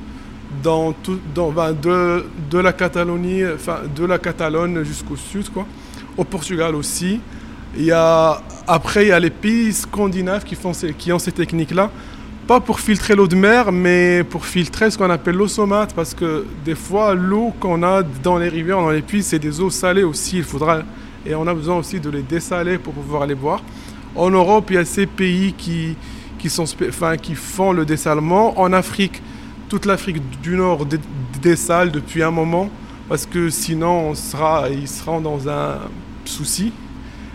dans 0.62 0.94
dans, 1.34 1.50
ben, 1.50 1.72
de, 1.72 2.24
de 2.50 2.58
la 2.58 2.72
Catalogne, 2.72 3.46
de 3.94 4.04
la 4.04 4.18
Catalogne 4.18 4.82
jusqu'au 4.84 5.16
sud, 5.16 5.48
quoi. 5.50 5.66
Au 6.16 6.24
Portugal 6.24 6.74
aussi. 6.74 7.20
Il 7.76 7.84
y 7.84 7.92
a, 7.92 8.40
après, 8.66 9.04
il 9.04 9.08
y 9.08 9.12
a 9.12 9.20
les 9.20 9.28
pays 9.30 9.72
scandinaves 9.72 10.44
qui, 10.44 10.54
font 10.54 10.72
ces- 10.72 10.94
qui 10.94 11.12
ont 11.12 11.18
ces 11.18 11.32
techniques-là. 11.32 11.90
Pas 12.46 12.60
pour 12.60 12.78
filtrer 12.80 13.14
l'eau 13.16 13.26
de 13.26 13.34
mer, 13.36 13.70
mais 13.72 14.24
pour 14.24 14.46
filtrer 14.46 14.90
ce 14.90 14.96
qu'on 14.96 15.10
appelle 15.10 15.34
l'eau 15.34 15.48
saumâtre. 15.48 15.94
Parce 15.94 16.14
que 16.14 16.46
des 16.64 16.74
fois, 16.76 17.12
l'eau 17.14 17.52
qu'on 17.60 17.82
a 17.82 18.02
dans 18.22 18.38
les 18.38 18.48
rivières, 18.48 18.78
dans 18.78 18.90
les 18.90 19.02
puits, 19.02 19.22
c'est 19.22 19.38
des 19.40 19.60
eaux 19.60 19.68
salées 19.68 20.04
aussi. 20.04 20.38
Il 20.38 20.44
faudra, 20.44 20.82
et 21.26 21.34
on 21.34 21.46
a 21.46 21.52
besoin 21.52 21.76
aussi 21.76 22.00
de 22.00 22.08
les 22.08 22.22
dessaler 22.22 22.78
pour 22.78 22.94
pouvoir 22.94 23.26
les 23.26 23.34
boire. 23.34 23.60
En 24.14 24.30
Europe, 24.30 24.66
il 24.70 24.76
y 24.76 24.78
a 24.78 24.84
ces 24.86 25.06
pays 25.06 25.52
qui, 25.52 25.96
qui, 26.38 27.34
font 27.34 27.72
le 27.72 27.84
dessalement. 27.84 28.58
En 28.58 28.72
Afrique, 28.72 29.22
toute 29.68 29.86
l'Afrique 29.86 30.22
du 30.40 30.56
Nord 30.56 30.86
dessale 31.42 31.90
depuis 31.90 32.22
un 32.22 32.30
moment. 32.30 32.70
Parce 33.08 33.26
que 33.26 33.50
sinon, 33.50 34.08
on 34.10 34.14
sera, 34.14 34.68
ils 34.68 34.88
seront 34.88 35.20
dans 35.20 35.48
un 35.48 35.78
souci. 36.24 36.72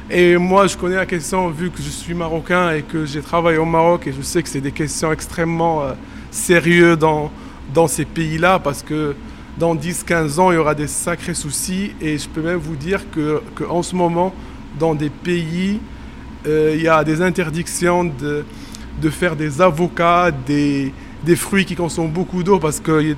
Et 0.10 0.36
moi, 0.36 0.68
je 0.68 0.76
connais 0.76 0.98
la 0.98 1.06
question 1.06 1.50
vu 1.50 1.70
que 1.70 1.82
je 1.82 1.90
suis 1.90 2.14
marocain 2.14 2.72
et 2.72 2.82
que 2.82 3.06
j'ai 3.06 3.22
travaillé 3.22 3.58
au 3.58 3.66
Maroc 3.66 4.08
et 4.08 4.12
je 4.12 4.22
sais 4.22 4.44
que 4.44 4.50
c'est 4.50 4.60
des 4.60 4.74
questions 4.74 5.14
extrêmement 5.14 5.84
euh, 5.84 5.94
sérieuses 6.32 6.98
dans, 6.98 7.32
dans 7.74 7.88
ces 7.88 8.04
pays-là 8.04 8.60
parce 8.60 8.84
que 8.84 9.16
dans 9.58 9.74
10-15 9.74 10.40
ans, 10.40 10.52
il 10.52 10.56
y 10.56 10.58
aura 10.58 10.76
des 10.76 10.88
sacrés 10.88 11.34
soucis 11.34 11.94
et 12.02 12.18
je 12.18 12.28
peux 12.28 12.42
même 12.42 12.58
vous 12.58 12.76
dire 12.76 13.10
que, 13.12 13.42
que 13.56 13.64
ce 13.84 13.96
moment, 13.96 14.34
dans 14.78 14.96
des 14.96 15.10
pays, 15.10 15.80
euh, 16.48 16.74
il 16.76 16.82
y 16.82 16.88
a 16.88 17.04
des 17.04 17.22
interdictions 17.22 18.04
de, 18.04 18.44
de 19.02 19.10
faire 19.10 19.36
des 19.36 19.62
avocats, 19.62 20.32
des, 20.32 20.94
des 21.24 21.36
fruits 21.36 21.66
qui 21.66 21.76
consomment 21.76 22.12
beaucoup 22.12 22.44
d'eau 22.44 22.60
parce 22.60 22.80
que 22.80 23.16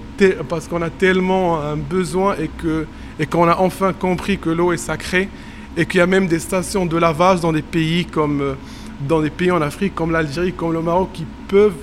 parce 0.49 0.67
qu'on 0.67 0.81
a 0.81 0.89
tellement 0.89 1.61
un 1.61 1.75
besoin 1.75 2.35
et 2.37 2.49
que 2.49 2.85
et 3.19 3.25
qu'on 3.25 3.47
a 3.47 3.57
enfin 3.57 3.93
compris 3.93 4.37
que 4.37 4.49
l'eau 4.49 4.71
est 4.73 4.77
sacrée 4.77 5.29
et 5.77 5.85
qu'il 5.85 5.99
y 5.99 6.01
a 6.01 6.07
même 6.07 6.27
des 6.27 6.39
stations 6.39 6.85
de 6.85 6.97
lavage 6.97 7.39
dans 7.41 7.51
des 7.51 7.61
pays 7.61 8.05
comme 8.05 8.41
euh, 8.41 8.53
dans 9.07 9.21
des 9.21 9.29
pays 9.29 9.51
en 9.51 9.61
Afrique 9.61 9.95
comme 9.95 10.11
l'Algérie, 10.11 10.53
comme 10.53 10.73
le 10.73 10.81
Maroc 10.81 11.09
qui 11.13 11.25
peuvent 11.47 11.75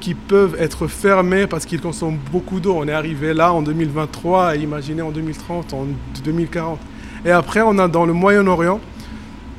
qui 0.00 0.14
peuvent 0.14 0.56
être 0.58 0.86
fermés 0.86 1.46
parce 1.46 1.66
qu'ils 1.66 1.80
consomment 1.80 2.18
beaucoup 2.32 2.58
d'eau. 2.58 2.74
On 2.78 2.88
est 2.88 2.92
arrivé 2.92 3.34
là 3.34 3.52
en 3.52 3.62
2023 3.62 4.56
et 4.56 4.60
imaginez 4.60 5.02
en 5.02 5.10
2030, 5.10 5.72
en 5.74 5.86
2040. 6.24 6.80
Et 7.24 7.30
après, 7.30 7.60
on 7.60 7.78
a 7.78 7.86
dans 7.86 8.04
le 8.04 8.12
Moyen-Orient. 8.12 8.80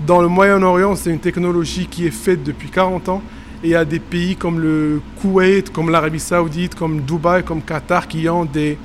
Dans 0.05 0.21
le 0.21 0.27
Moyen-Orient, 0.27 0.95
c'est 0.95 1.11
une 1.11 1.19
technologie 1.19 1.87
qui 1.87 2.05
est 2.05 2.11
faite 2.11 2.43
depuis 2.43 2.69
40 2.69 3.07
ans. 3.09 3.21
Et 3.63 3.75
a 3.75 3.85
des 3.85 3.99
pays 3.99 4.35
comme 4.35 4.59
le 4.59 5.01
Koweït, 5.21 5.71
comme 5.71 5.89
l'Arabie 5.89 6.19
Saoudite, 6.19 6.75
comme 6.75 7.01
Dubaï, 7.01 7.43
comme 7.43 7.61
Qatar 7.61 8.07
qui 8.09 8.27
ont 8.27 8.43
des, 8.43 8.77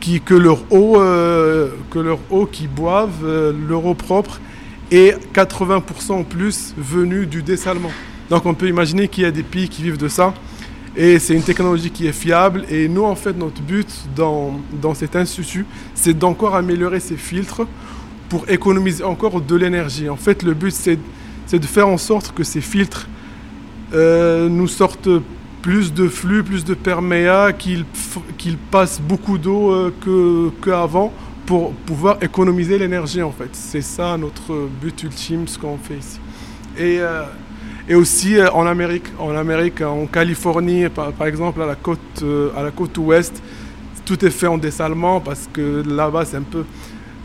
qui, 0.00 0.20
que 0.20 0.34
leur 0.34 0.60
eau, 0.72 1.00
euh, 1.00 1.68
que 1.90 2.00
leur 2.00 2.18
eau 2.30 2.46
qui 2.46 2.66
boivent, 2.66 3.24
euh, 3.24 3.52
leur 3.68 3.86
eau 3.86 3.94
propre, 3.94 4.40
est 4.90 5.16
80% 5.32 6.24
plus 6.24 6.74
venue 6.76 7.26
du 7.26 7.42
dessalement. 7.42 7.92
Donc 8.30 8.46
on 8.46 8.54
peut 8.54 8.68
imaginer 8.68 9.06
qu'il 9.06 9.22
y 9.22 9.26
a 9.26 9.30
des 9.30 9.44
pays 9.44 9.68
qui 9.68 9.82
vivent 9.82 9.98
de 9.98 10.08
ça. 10.08 10.34
Et 10.96 11.20
c'est 11.20 11.34
une 11.34 11.42
technologie 11.42 11.90
qui 11.90 12.08
est 12.08 12.12
fiable. 12.12 12.64
Et 12.68 12.88
nous, 12.88 13.04
en 13.04 13.14
fait, 13.14 13.36
notre 13.36 13.62
but 13.62 13.88
dans, 14.16 14.60
dans 14.82 14.94
cet 14.94 15.14
institut, 15.14 15.66
c'est 15.94 16.18
d'encore 16.18 16.56
améliorer 16.56 16.98
ces 16.98 17.16
filtres 17.16 17.62
pour 18.28 18.48
économiser 18.48 19.04
encore 19.04 19.40
de 19.40 19.56
l'énergie. 19.56 20.08
En 20.08 20.16
fait, 20.16 20.42
le 20.42 20.54
but, 20.54 20.72
c'est 20.72 20.98
de 21.58 21.66
faire 21.66 21.88
en 21.88 21.98
sorte 21.98 22.32
que 22.32 22.42
ces 22.42 22.60
filtres 22.60 23.08
euh, 23.92 24.48
nous 24.48 24.68
sortent 24.68 25.08
plus 25.62 25.92
de 25.92 26.08
flux, 26.08 26.42
plus 26.42 26.64
de 26.64 26.74
perméa, 26.74 27.52
qu'ils 27.52 27.84
passent 28.70 29.00
beaucoup 29.00 29.36
d'eau 29.36 29.72
euh, 29.72 30.50
qu'avant 30.64 31.12
pour 31.44 31.72
pouvoir 31.72 32.18
économiser 32.22 32.78
l'énergie 32.78 33.22
en 33.22 33.32
fait. 33.32 33.50
C'est 33.52 33.82
ça 33.82 34.16
notre 34.16 34.68
but 34.80 35.02
ultime, 35.02 35.48
ce 35.48 35.58
qu'on 35.58 35.76
fait 35.76 35.96
ici. 35.98 36.20
Et, 36.78 36.98
euh, 37.00 37.24
aussi 37.94 38.36
en 38.52 38.66
Amérique, 38.66 39.06
en 39.18 39.34
Amérique, 39.34 39.80
en 39.80 40.06
Californie 40.06 40.88
par, 40.88 41.26
exemple 41.26 41.60
à 41.60 41.66
la 41.66 41.74
côte, 41.74 42.24
à 42.56 42.62
la 42.62 42.70
côte 42.70 42.96
ouest, 42.98 43.42
tout 44.04 44.24
est 44.24 44.30
fait 44.30 44.46
en 44.46 44.58
dessalement 44.58 45.18
parce 45.18 45.48
que 45.52 45.82
là-bas 45.84 46.24
c'est 46.24 46.36
un 46.36 46.42
peu, 46.42 46.64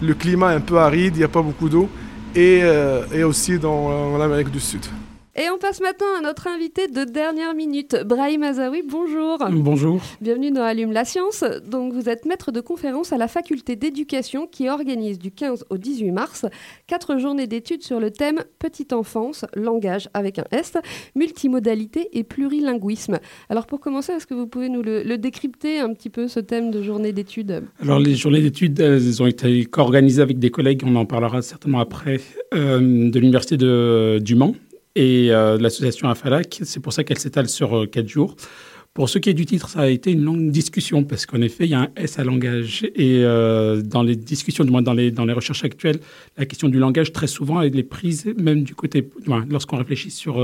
le 0.01 0.13
climat 0.15 0.53
est 0.53 0.55
un 0.55 0.61
peu 0.61 0.79
aride, 0.79 1.15
il 1.15 1.19
n'y 1.19 1.23
a 1.23 1.27
pas 1.27 1.43
beaucoup 1.43 1.69
d'eau. 1.69 1.87
Et, 2.35 2.63
et 3.13 3.23
aussi 3.23 3.59
dans 3.59 4.17
l'Amérique 4.17 4.49
du 4.49 4.59
Sud. 4.59 4.85
Et 5.37 5.49
on 5.53 5.57
passe 5.57 5.81
maintenant 5.81 6.07
à 6.17 6.21
notre 6.21 6.47
invité 6.47 6.87
de 6.87 7.03
dernière 7.03 7.53
minute, 7.53 7.97
Brahim 8.05 8.41
Azaoui. 8.43 8.83
Bonjour. 8.89 9.37
Bonjour. 9.51 10.01
Bienvenue 10.21 10.49
dans 10.49 10.63
Allume 10.63 10.93
la 10.93 11.03
science. 11.03 11.43
Donc 11.69 11.91
vous 11.91 12.07
êtes 12.07 12.25
maître 12.25 12.53
de 12.53 12.61
conférence 12.61 13.11
à 13.11 13.17
la 13.17 13.27
faculté 13.27 13.75
d'éducation 13.75 14.47
qui 14.47 14.69
organise 14.69 15.19
du 15.19 15.31
15 15.31 15.65
au 15.69 15.77
18 15.77 16.11
mars 16.11 16.45
quatre 16.87 17.19
journées 17.19 17.47
d'études 17.47 17.83
sur 17.83 17.99
le 17.99 18.11
thème 18.11 18.45
petite 18.59 18.93
enfance, 18.93 19.43
langage 19.55 20.07
avec 20.13 20.39
un 20.39 20.45
S, 20.51 20.77
multimodalité 21.15 22.07
et 22.13 22.23
plurilinguisme. 22.23 23.19
Alors 23.49 23.67
pour 23.67 23.81
commencer, 23.81 24.13
est-ce 24.13 24.27
que 24.27 24.35
vous 24.35 24.47
pouvez 24.47 24.69
nous 24.69 24.83
le, 24.83 25.17
décrypter 25.17 25.79
un 25.79 25.93
petit 25.93 26.09
peu 26.09 26.29
ce 26.29 26.39
thème 26.39 26.71
de 26.71 26.81
journée 26.81 27.11
d'études? 27.11 27.63
Alors 27.81 27.99
les 27.99 28.15
journées 28.15 28.39
d'études, 28.41 28.79
elles 28.79 29.21
ont 29.21 29.27
été 29.27 29.67
organisées 29.75 30.21
avec 30.21 30.39
des 30.39 30.49
collègues, 30.49 30.83
on 30.85 30.95
en 30.95 31.05
parlera 31.05 31.41
certainement 31.41 31.79
après, 31.79 32.21
euh, 32.53 33.09
de 33.09 33.19
l'université 33.19 33.57
du 33.57 34.35
Mans 34.35 34.55
et 34.95 35.31
euh, 35.31 35.57
l'association 35.57 36.09
AFALAC. 36.09 36.61
C'est 36.63 36.79
pour 36.79 36.93
ça 36.93 37.03
qu'elle 37.03 37.19
s'étale 37.19 37.49
sur 37.49 37.77
euh, 37.77 37.85
quatre 37.85 38.07
jours. 38.07 38.35
Pour 38.93 39.09
ce 39.09 39.19
qui 39.19 39.29
est 39.29 39.33
du 39.33 39.45
titre, 39.45 39.67
ça 39.67 39.81
a 39.81 39.87
été 39.87 40.13
une 40.13 40.23
longue 40.23 40.51
discussion 40.51 41.03
parce 41.03 41.25
qu'en 41.25 41.41
effet, 41.41 41.65
il 41.65 41.71
y 41.71 41.73
a 41.73 41.81
un 41.81 41.89
S 41.97 42.17
à 42.17 42.23
langage. 42.23 42.85
Et 42.95 43.23
euh, 43.25 43.81
dans 43.81 44.03
les 44.03 44.15
discussions, 44.15 44.63
du 44.63 44.71
moins 44.71 44.81
dans 44.81 44.93
les, 44.93 45.11
dans 45.11 45.25
les 45.25 45.33
recherches 45.33 45.65
actuelles, 45.65 45.99
la 46.37 46.45
question 46.45 46.69
du 46.69 46.79
langage, 46.79 47.11
très 47.11 47.27
souvent, 47.27 47.61
elle 47.61 47.77
est 47.77 47.83
prise 47.83 48.33
même 48.37 48.63
du 48.63 48.73
côté. 48.73 49.09
Lorsqu'on 49.49 49.75
réfléchit 49.75 50.11
sur 50.11 50.39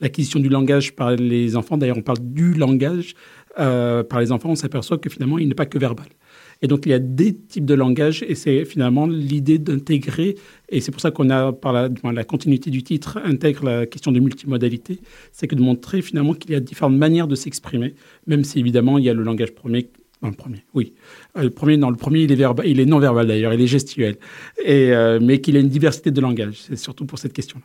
l'acquisition 0.00 0.40
du 0.40 0.48
langage 0.48 0.96
par 0.96 1.10
les 1.10 1.54
enfants, 1.54 1.76
d'ailleurs, 1.76 1.98
on 1.98 2.02
parle 2.02 2.20
du 2.20 2.54
langage 2.54 3.14
par 3.56 4.20
les 4.20 4.32
enfants, 4.32 4.48
on 4.48 4.54
s'aperçoit 4.54 4.96
que 4.96 5.10
finalement, 5.10 5.38
il 5.38 5.48
n'est 5.48 5.54
pas 5.54 5.66
que 5.66 5.78
verbal. 5.78 6.06
Et 6.62 6.68
donc, 6.68 6.86
il 6.86 6.90
y 6.90 6.94
a 6.94 6.98
des 6.98 7.34
types 7.34 7.66
de 7.66 7.74
langage 7.74 8.24
et 8.26 8.34
c'est 8.34 8.64
finalement 8.64 9.06
l'idée 9.06 9.58
d'intégrer, 9.58 10.36
et 10.68 10.80
c'est 10.80 10.92
pour 10.92 11.00
ça 11.00 11.10
qu'on 11.10 11.28
a, 11.28 11.52
par 11.52 11.72
la, 11.72 12.24
continuité 12.24 12.70
du 12.70 12.82
titre, 12.82 13.20
intègre 13.24 13.64
la 13.64 13.86
question 13.86 14.12
de 14.12 14.20
multimodalité, 14.20 15.00
c'est 15.32 15.48
que 15.48 15.56
de 15.56 15.62
montrer 15.62 16.02
finalement 16.02 16.34
qu'il 16.34 16.52
y 16.52 16.54
a 16.54 16.60
différentes 16.60 16.96
manières 16.96 17.26
de 17.26 17.34
s'exprimer, 17.34 17.94
même 18.26 18.44
si 18.44 18.60
évidemment, 18.60 18.98
il 18.98 19.04
y 19.04 19.10
a 19.10 19.14
le 19.14 19.22
langage 19.22 19.52
premier 19.52 19.90
le 20.28 20.36
premier, 20.36 20.64
oui. 20.74 20.94
Euh, 21.36 21.42
le 21.42 21.50
premier, 21.50 21.76
non, 21.76 21.90
le 21.90 21.96
premier, 21.96 22.20
il 22.20 22.30
est, 22.30 22.36
verbal, 22.36 22.66
il 22.66 22.78
est 22.78 22.86
non 22.86 23.00
verbal 23.00 23.26
d'ailleurs, 23.26 23.52
il 23.54 23.60
est 23.60 23.66
gestuel. 23.66 24.16
Et, 24.64 24.92
euh, 24.92 25.18
mais 25.20 25.40
qu'il 25.40 25.56
a 25.56 25.60
une 25.60 25.68
diversité 25.68 26.10
de 26.12 26.20
langage. 26.20 26.58
C'est 26.60 26.76
surtout 26.76 27.06
pour 27.06 27.18
cette 27.18 27.32
question-là. 27.32 27.64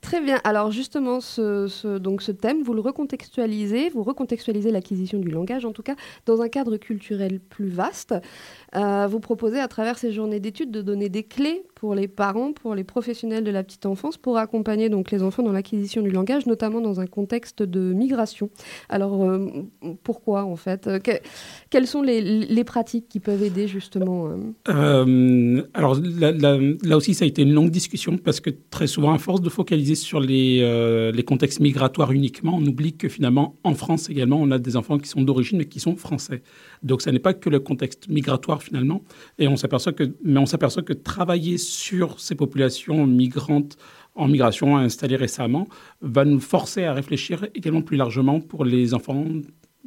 Très 0.00 0.20
bien. 0.20 0.40
Alors 0.44 0.70
justement, 0.70 1.20
ce, 1.20 1.98
donc 1.98 2.22
ce 2.22 2.32
thème, 2.32 2.62
vous 2.62 2.74
le 2.74 2.80
recontextualisez, 2.80 3.90
vous 3.90 4.02
recontextualisez 4.02 4.70
l'acquisition 4.70 5.18
du 5.18 5.30
langage, 5.30 5.64
en 5.64 5.72
tout 5.72 5.82
cas, 5.82 5.96
dans 6.26 6.42
un 6.42 6.48
cadre 6.48 6.76
culturel 6.76 7.40
plus 7.40 7.68
vaste. 7.68 8.14
Euh, 8.76 9.06
vous 9.06 9.20
proposez 9.20 9.60
à 9.60 9.68
travers 9.68 9.98
ces 9.98 10.12
journées 10.12 10.40
d'études 10.40 10.70
de 10.70 10.82
donner 10.82 11.08
des 11.08 11.22
clés 11.22 11.64
pour 11.84 11.94
les 11.94 12.08
parents, 12.08 12.54
pour 12.54 12.74
les 12.74 12.82
professionnels 12.82 13.44
de 13.44 13.50
la 13.50 13.62
petite 13.62 13.84
enfance, 13.84 14.16
pour 14.16 14.38
accompagner 14.38 14.88
donc 14.88 15.10
les 15.10 15.22
enfants 15.22 15.42
dans 15.42 15.52
l'acquisition 15.52 16.00
du 16.00 16.10
langage, 16.10 16.46
notamment 16.46 16.80
dans 16.80 16.98
un 16.98 17.06
contexte 17.06 17.62
de 17.62 17.92
migration. 17.92 18.48
Alors 18.88 19.22
euh, 19.22 19.50
pourquoi 20.02 20.44
en 20.44 20.56
fait? 20.56 20.88
Quelles 21.68 21.86
sont 21.86 22.00
les, 22.00 22.64
pratiques 22.64 23.06
qui 23.06 23.20
peuvent 23.20 23.42
aider 23.42 23.68
justement 23.68 24.30
euh? 24.66 25.62
Alors 25.74 25.94
là, 26.00 26.96
aussi, 26.96 27.12
ça 27.12 27.26
a 27.26 27.28
été 27.28 27.42
une 27.42 27.52
longue 27.52 27.68
discussion 27.68 28.16
parce 28.16 28.40
que 28.40 28.48
très 28.70 28.86
souvent, 28.86 29.12
à 29.12 29.18
force 29.18 29.42
de 29.42 29.50
focaliser 29.50 29.94
sur 29.94 30.20
les, 30.20 31.12
les 31.12 31.22
contextes 31.22 31.60
migratoires 31.60 32.12
uniquement, 32.12 32.56
on 32.56 32.64
oublie 32.64 32.94
que 32.96 33.10
finalement, 33.10 33.56
en 33.62 33.74
France 33.74 34.08
également, 34.08 34.38
on 34.40 34.50
a 34.52 34.58
des 34.58 34.78
enfants 34.78 34.96
qui 34.96 35.10
sont 35.10 35.20
d'origine 35.20 35.58
mais 35.58 35.66
qui 35.66 35.80
sont 35.80 35.96
français. 35.96 36.42
Donc, 36.82 37.02
ça 37.02 37.12
n'est 37.12 37.18
pas 37.18 37.34
que 37.34 37.50
le 37.50 37.60
contexte 37.60 38.08
migratoire 38.08 38.62
finalement. 38.62 39.02
Et 39.38 39.48
on 39.48 39.56
s'aperçoit 39.56 39.92
que, 39.92 40.14
mais 40.22 40.40
on 40.40 40.46
s'aperçoit 40.46 40.82
que 40.82 40.94
travailler 40.94 41.58
sur 41.58 41.73
ces 42.18 42.34
populations 42.34 43.06
migrantes 43.06 43.76
en 44.14 44.28
migration 44.28 44.76
installées 44.76 45.16
récemment 45.16 45.66
va 46.00 46.24
nous 46.24 46.40
forcer 46.40 46.84
à 46.84 46.92
réfléchir 46.92 47.46
également 47.54 47.82
plus 47.82 47.96
largement 47.96 48.40
pour 48.40 48.64
les 48.64 48.94
enfants 48.94 49.26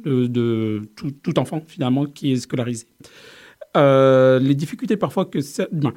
de, 0.04 0.82
tout, 0.96 1.38
enfant 1.38 1.62
finalement 1.66 2.06
qui 2.06 2.32
est 2.32 2.36
scolarisé. 2.36 2.86
Euh, 3.76 4.38
les 4.38 4.54
difficultés 4.54 4.96
parfois 4.96 5.24
que 5.24 5.38
ben, 5.72 5.92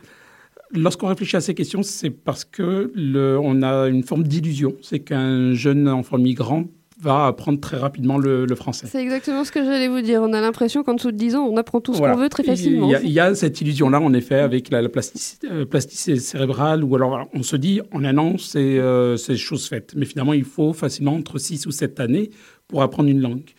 Lorsqu'on 0.74 1.08
réfléchit 1.08 1.36
à 1.36 1.42
ces 1.42 1.54
questions, 1.54 1.84
c'est 1.84 2.10
parce 2.10 2.46
que 2.46 2.92
on 2.96 3.62
a 3.62 3.90
une 3.90 4.04
forme 4.04 4.24
d'illusion. 4.24 4.74
C'est 4.82 5.02
qu'un 5.02 5.54
jeune 5.54 5.90
enfant 5.90 6.18
migrant 6.18 6.66
va 7.02 7.28
apprendre 7.28 7.60
très 7.60 7.78
rapidement 7.78 8.18
le, 8.18 8.48
français. 8.56 8.88
C'est 8.90 9.02
exactement 9.02 9.44
ce 9.44 9.52
que 9.52 9.64
j'allais 9.64 9.88
vous 9.88 10.02
dire. 10.02 10.22
On 10.22 10.34
a 10.34 10.42
l'impression 10.42 10.84
qu'en 10.84 10.94
dessous 10.94 11.12
de 11.12 11.18
10 11.18 11.36
ans, 11.36 11.48
on 11.52 11.58
apprend 11.58 11.82
tout 11.82 11.94
ce 11.94 12.00
qu'on 12.00 12.16
veut 12.16 12.30
très 12.30 12.44
facilement. 12.44 12.92
Il 13.02 13.10
y, 13.10 13.20
a, 13.20 13.34
cette 13.34 13.60
illusion-là, 13.62 14.00
en 14.00 14.14
effet, 14.14 14.36
avec 14.36 14.70
la, 14.70 14.88
plasticité, 14.88 15.48
plasticité, 15.66 16.20
cérébrale, 16.20 16.84
ou 16.84 16.96
alors 16.96 17.28
on 17.34 17.44
se 17.44 17.56
dit, 17.56 17.82
en 17.92 18.04
un 18.04 18.18
an, 18.18 18.36
euh, 18.56 19.18
c'est 19.18 19.36
chose 19.36 19.68
faite. 19.68 19.94
Mais 19.96 20.06
finalement, 20.06 20.34
il 20.34 20.44
faut 20.44 20.74
facilement 20.74 21.16
entre 21.16 21.40
6 21.40 21.66
ou 21.66 21.72
7 21.72 22.00
années 22.00 22.30
pour 22.68 22.84
apprendre 22.84 23.10
une 23.10 23.22
langue. 23.22 23.50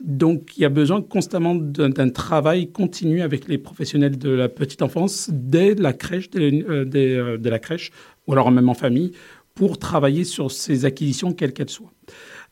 Donc, 0.00 0.56
il 0.56 0.62
y 0.62 0.64
a 0.64 0.68
besoin 0.68 1.02
constamment 1.02 1.56
d'un 1.56 2.08
travail 2.10 2.70
continu 2.70 3.20
avec 3.20 3.48
les 3.48 3.58
professionnels 3.58 4.16
de 4.16 4.30
la 4.30 4.48
petite 4.48 4.82
enfance 4.82 5.28
dès 5.32 5.74
la 5.74 5.92
crèche, 5.92 6.30
dès, 6.30 6.62
euh, 6.62 6.84
euh, 6.94 7.36
de 7.36 7.50
la 7.50 7.58
crèche, 7.58 7.90
ou 8.26 8.32
alors 8.32 8.50
même 8.52 8.68
en 8.68 8.74
famille, 8.74 9.12
pour 9.54 9.78
travailler 9.78 10.22
sur 10.22 10.52
ces 10.52 10.84
acquisitions, 10.84 11.32
quelles 11.32 11.52
qu'elles 11.52 11.68
soient. 11.68 11.92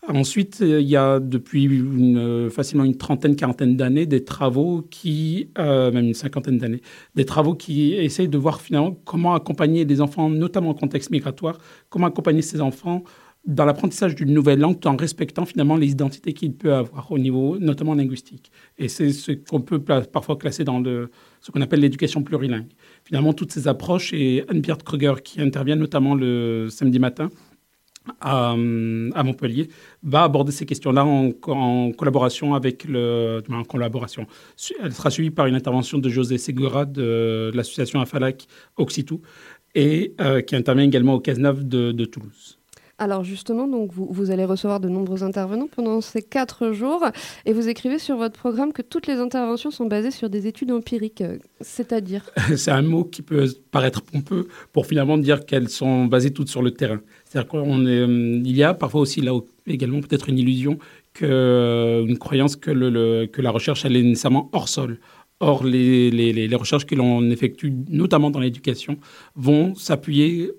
Ensuite, 0.09 0.61
euh, 0.63 0.81
il 0.81 0.89
y 0.89 0.97
a 0.97 1.19
depuis 1.19 1.69
euh, 1.69 2.49
facilement 2.49 2.85
une 2.85 2.97
trentaine, 2.97 3.35
quarantaine 3.35 3.77
d'années 3.77 4.07
des 4.07 4.25
travaux 4.25 4.83
qui, 4.89 5.51
euh, 5.59 5.91
même 5.91 6.07
une 6.07 6.15
cinquantaine 6.15 6.59
d'années, 6.59 6.81
des 7.17 7.25
travaux 7.25 7.55
qui 7.55 7.95
essayent 7.95 8.29
de 8.29 8.39
voir 8.39 8.61
finalement 8.61 8.97
comment 9.05 9.35
accompagner 9.35 9.85
les 9.85 10.01
enfants, 10.01 10.29
notamment 10.29 10.71
en 10.71 10.75
contexte 10.75 11.11
migratoire, 11.11 11.59
comment 11.89 12.07
accompagner 12.07 12.43
ces 12.43 12.61
enfants 12.61 13.03
dans 13.47 13.65
l'apprentissage 13.65 14.15
d'une 14.15 14.33
nouvelle 14.33 14.59
langue 14.59 14.79
tout 14.79 14.89
en 14.89 14.97
respectant 14.97 15.45
finalement 15.45 15.77
les 15.77 15.91
identités 15.91 16.33
qu'il 16.33 16.53
peut 16.53 16.75
avoir 16.75 17.11
au 17.13 17.19
niveau 17.19 17.59
notamment 17.59 17.95
linguistique. 17.95 18.51
Et 18.79 18.89
c'est 18.89 19.11
ce 19.11 19.33
qu'on 19.33 19.61
peut 19.61 19.81
parfois 19.81 20.37
classer 20.37 20.65
dans 20.65 20.83
ce 20.83 21.51
qu'on 21.53 21.61
appelle 21.61 21.81
l'éducation 21.81 22.23
plurilingue. 22.25 22.67
Finalement, 23.05 23.33
toutes 23.33 23.53
ces 23.53 23.69
approches, 23.69 24.13
et 24.13 24.45
Anne-Pierre 24.49 24.79
Kruger 24.79 25.15
qui 25.23 25.41
intervient 25.41 25.77
notamment 25.77 26.17
le 26.17 26.67
samedi 26.71 26.99
matin, 26.99 27.31
à, 28.21 28.55
Montpellier 28.57 29.69
va 30.03 30.23
aborder 30.23 30.53
ces 30.53 30.67
questions-là 30.67 31.05
en, 31.05 31.33
collaboration 31.93 32.55
avec 32.55 32.85
le. 32.85 33.43
En 33.51 33.65
collaboration. 33.65 34.27
Elle 34.83 34.93
sera 34.93 35.11
suivie 35.11 35.31
par 35.31 35.47
une 35.47 35.55
intervention 35.55 35.99
de 35.99 36.09
José 36.09 36.39
Segura 36.39 36.85
de, 36.85 37.51
l'association 37.55 38.01
Afalac 38.01 38.47
Occitou 38.77 39.21
et 39.75 40.15
euh, 40.21 40.41
qui 40.41 40.57
intervient 40.57 40.85
également 40.85 41.15
au 41.15 41.21
Cazeneuve 41.21 41.67
de, 41.67 41.93
de 41.93 42.05
Toulouse. 42.05 42.59
Alors 42.99 43.25
justement, 43.25 43.69
donc 43.69 43.93
vous, 43.93 44.09
vous, 44.11 44.31
allez 44.31 44.47
recevoir 44.47 44.81
de 44.81 44.89
nombreux 44.89 45.23
intervenants 45.23 45.69
pendant 45.71 46.01
ces 46.01 46.23
quatre 46.23 46.73
jours 46.73 47.05
et 47.45 47.53
vous 47.53 47.69
écrivez 47.69 47.99
sur 47.99 48.17
votre 48.17 48.39
programme 48.39 48.73
que 48.73 48.81
toutes 48.81 49.07
les 49.07 49.17
interventions 49.17 49.71
sont 49.71 49.85
basées 49.85 50.11
sur 50.11 50.31
des 50.31 50.47
études 50.47 50.73
empiriques, 50.73 51.21
euh, 51.21 51.37
c'est-à-dire 51.61 52.31
C'est 52.57 52.71
un 52.71 52.81
mot 52.81 53.05
qui 53.05 53.21
peut 53.21 53.47
paraître 53.71 54.01
pompeux 54.01 54.49
pour 54.73 54.87
finalement 54.87 55.19
dire 55.19 55.45
qu'elles 55.45 55.69
sont 55.69 56.07
basées 56.07 56.33
toutes 56.33 56.49
sur 56.49 56.63
le 56.63 56.71
terrain. 56.71 57.01
C'est-à-dire 57.37 57.65
euh, 57.65 58.41
y 58.45 58.63
a 58.63 58.75
parfois 58.75 59.03
aussi 59.03 59.21
là 59.21 59.33
également 59.67 60.01
peut-être 60.01 60.29
une 60.29 60.39
illusion, 60.39 60.79
que, 61.13 61.25
euh, 61.25 62.07
une 62.07 62.19
croyance 62.19 62.57
que, 62.57 62.71
la 62.71 63.51
recherche 63.51 63.85
est 63.85 63.91
nécessairement 63.91 64.49
hors 64.53 64.69
sol. 64.69 64.99
Or, 65.41 65.65
les 65.65 66.49
recherches 66.55 66.87
que 66.87 66.95
l'on 66.95 67.29
effectue, 67.31 67.73
notamment 67.91 68.31
dans 68.31 68.41
l'éducation, 68.41 68.97
vont 69.35 69.75
s'appuyer 69.75 70.51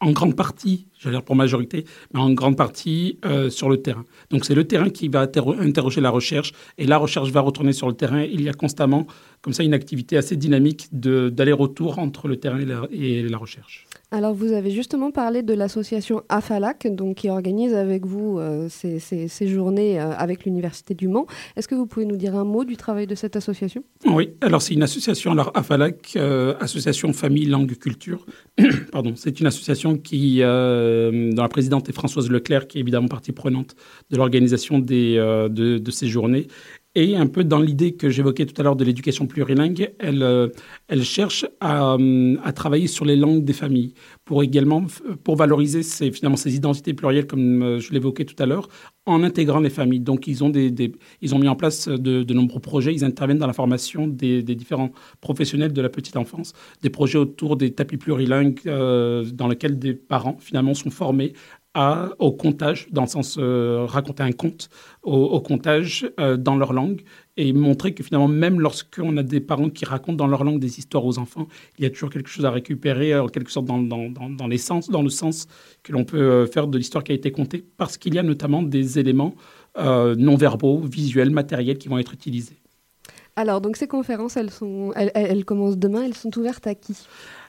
en 0.00 0.10
grande 0.10 0.34
partie, 0.34 0.86
veux 1.06 1.12
dire 1.12 1.22
pour 1.22 1.36
majorité, 1.36 1.84
mais 2.12 2.20
en 2.20 2.32
grande 2.32 2.56
partie 2.56 3.18
euh, 3.24 3.50
sur 3.50 3.68
le 3.68 3.78
terrain. 3.82 4.04
Donc 4.30 4.44
c'est 4.44 4.54
le 4.54 4.64
terrain 4.64 4.90
qui 4.90 5.08
va 5.08 5.28
interroger 5.60 6.00
la 6.00 6.10
recherche 6.10 6.52
et 6.78 6.86
la 6.86 6.98
recherche 6.98 7.30
va 7.30 7.40
retourner 7.40 7.72
sur 7.72 7.88
le 7.88 7.94
terrain. 7.94 8.22
Il 8.22 8.42
y 8.42 8.48
a 8.48 8.52
constamment 8.52 9.06
comme 9.42 9.52
ça 9.52 9.62
une 9.62 9.74
activité 9.74 10.16
assez 10.16 10.36
dynamique 10.36 10.88
d'aller-retour 10.92 11.98
entre 11.98 12.28
le 12.28 12.36
terrain 12.36 12.58
et 12.90 13.22
la 13.22 13.38
recherche. 13.38 13.86
Alors, 14.12 14.34
vous 14.34 14.52
avez 14.52 14.70
justement 14.70 15.10
parlé 15.10 15.42
de 15.42 15.52
l'association 15.52 16.22
AFALAC, 16.28 16.94
donc, 16.94 17.16
qui 17.16 17.28
organise 17.28 17.74
avec 17.74 18.06
vous 18.06 18.38
euh, 18.38 18.68
ces, 18.68 19.48
journées 19.48 20.00
euh, 20.00 20.12
avec 20.12 20.44
l'Université 20.44 20.94
du 20.94 21.08
Mans. 21.08 21.26
Est-ce 21.56 21.66
que 21.66 21.74
vous 21.74 21.86
pouvez 21.86 22.06
nous 22.06 22.16
dire 22.16 22.36
un 22.36 22.44
mot 22.44 22.64
du 22.64 22.76
travail 22.76 23.08
de 23.08 23.16
cette 23.16 23.34
association? 23.34 23.82
Oui, 24.06 24.30
alors 24.40 24.62
c'est 24.62 24.74
une 24.74 24.84
association, 24.84 25.32
alors 25.32 25.50
AFALAC, 25.54 26.16
Association 26.60 27.12
Famille, 27.12 27.46
Langue, 27.46 27.74
Culture. 27.74 28.24
Pardon, 28.92 29.14
c'est 29.16 29.40
une 29.40 29.46
association 29.46 29.98
qui, 29.98 30.40
dont 31.32 31.42
la 31.42 31.48
présidente 31.48 31.88
est 31.88 31.92
Françoise 31.92 32.30
Leclerc, 32.30 32.68
qui 32.68 32.78
est 32.78 32.80
évidemment 32.80 33.08
partie 33.08 33.32
prenante 33.32 33.74
de 34.10 34.16
l'organisation 34.16 34.78
de, 34.78 35.48
de 35.48 35.90
ces 35.90 36.08
journées 36.08 36.46
et 36.96 37.14
un 37.14 37.26
peu 37.26 37.44
dans 37.44 37.60
l'idée 37.60 37.92
que 37.92 38.08
j'évoquais 38.08 38.46
tout 38.46 38.58
à 38.58 38.64
l'heure 38.64 38.74
de 38.74 38.82
l'éducation 38.82 39.26
plurilingue, 39.26 39.92
elle, 39.98 40.22
euh, 40.22 40.48
cherche 41.02 41.44
à, 41.60 41.92
euh, 41.92 42.36
à, 42.42 42.52
travailler 42.54 42.86
sur 42.86 43.04
les 43.04 43.16
langues 43.16 43.44
des 43.44 43.52
familles 43.52 43.92
pour 44.24 44.42
également 44.42 44.86
pour 45.22 45.36
valoriser 45.36 45.82
ces, 45.82 46.10
finalement 46.10 46.38
ces 46.38 46.56
identités 46.56 46.94
plurielles, 46.94 47.26
comme 47.26 47.62
euh, 47.62 47.80
je 47.80 47.92
l'évoquais 47.92 48.24
tout 48.24 48.42
à 48.42 48.46
l'heure, 48.46 48.68
en 49.04 49.22
intégrant 49.22 49.60
les 49.60 49.68
familles. 49.68 50.00
Donc 50.00 50.26
ils 50.26 50.42
ont, 50.42 50.48
mis 50.48 51.48
en 51.48 51.54
place 51.54 51.86
de, 51.86 52.32
nombreux 52.32 52.60
projets, 52.60 52.94
ils 52.94 53.04
interviennent 53.04 53.38
dans 53.38 53.46
la 53.46 53.52
formation 53.52 54.08
des, 54.08 54.42
différents 54.42 54.90
professionnels 55.20 55.74
de 55.74 55.82
la 55.82 55.90
petite 55.90 56.16
enfance, 56.16 56.54
des 56.80 56.88
projets 56.88 57.18
autour 57.18 57.58
des 57.58 57.72
tapis 57.74 57.98
plurilingues 57.98 58.62
dans 58.64 59.48
lesquels 59.48 59.78
des 59.78 59.92
parents 59.92 60.38
finalement 60.40 60.72
sont 60.72 60.90
formés 60.90 61.34
au 62.18 62.32
comptage, 62.32 62.88
dans 62.90 63.02
le 63.02 63.08
sens 63.08 63.36
euh, 63.38 63.84
raconter 63.86 64.22
un 64.22 64.32
conte 64.32 64.70
au, 65.02 65.40
comptage 65.40 66.10
euh, 66.18 66.36
dans 66.36 66.56
leur 66.56 66.72
langue 66.72 67.02
et 67.36 67.52
montrer 67.52 67.92
que 67.92 68.02
finalement, 68.02 68.28
même 68.28 68.60
lorsqu'on 68.60 69.16
a 69.18 69.22
des 69.22 69.40
parents 69.40 69.68
qui 69.68 69.84
racontent 69.84 70.16
dans 70.16 70.26
leur 70.26 70.42
langue 70.42 70.58
des 70.58 70.78
histoires 70.78 71.04
aux 71.04 71.18
enfants, 71.18 71.46
il 71.78 71.84
y 71.84 71.86
a 71.86 71.90
toujours 71.90 72.10
quelque 72.10 72.28
chose 72.28 72.46
à 72.46 72.50
récupérer, 72.50 73.18
en 73.18 73.28
quelque 73.28 73.50
sorte 73.50 73.66
dans, 73.66 73.78
dans, 73.78 74.08
dans, 74.08 74.46
les 74.46 74.58
sens, 74.58 74.88
dans 74.88 75.02
le 75.02 75.10
sens 75.10 75.46
que 75.82 75.92
l'on 75.92 76.04
peut 76.04 76.18
euh, 76.18 76.46
faire 76.46 76.66
de 76.66 76.78
l'histoire 76.78 77.04
qui 77.04 77.12
a 77.12 77.14
été 77.14 77.30
contée, 77.30 77.64
parce 77.76 77.98
qu'il 77.98 78.14
y 78.14 78.18
a 78.18 78.22
notamment 78.22 78.62
des 78.62 78.98
éléments 78.98 79.34
non 79.78 80.36
verbaux, 80.36 80.78
visuels, 80.78 81.28
matériels 81.28 81.76
qui 81.76 81.88
vont 81.88 81.98
être 81.98 82.14
utilisés. 82.14 82.56
Alors, 83.38 83.60
donc 83.60 83.76
ces 83.76 83.86
conférences, 83.86 84.38
elles, 84.38 84.50
sont, 84.50 84.92
elles 84.94 85.44
commencent 85.44 85.76
demain, 85.76 86.02
elles 86.02 86.14
sont 86.14 86.36
ouvertes 86.38 86.66
à 86.66 86.74
qui? 86.74 86.96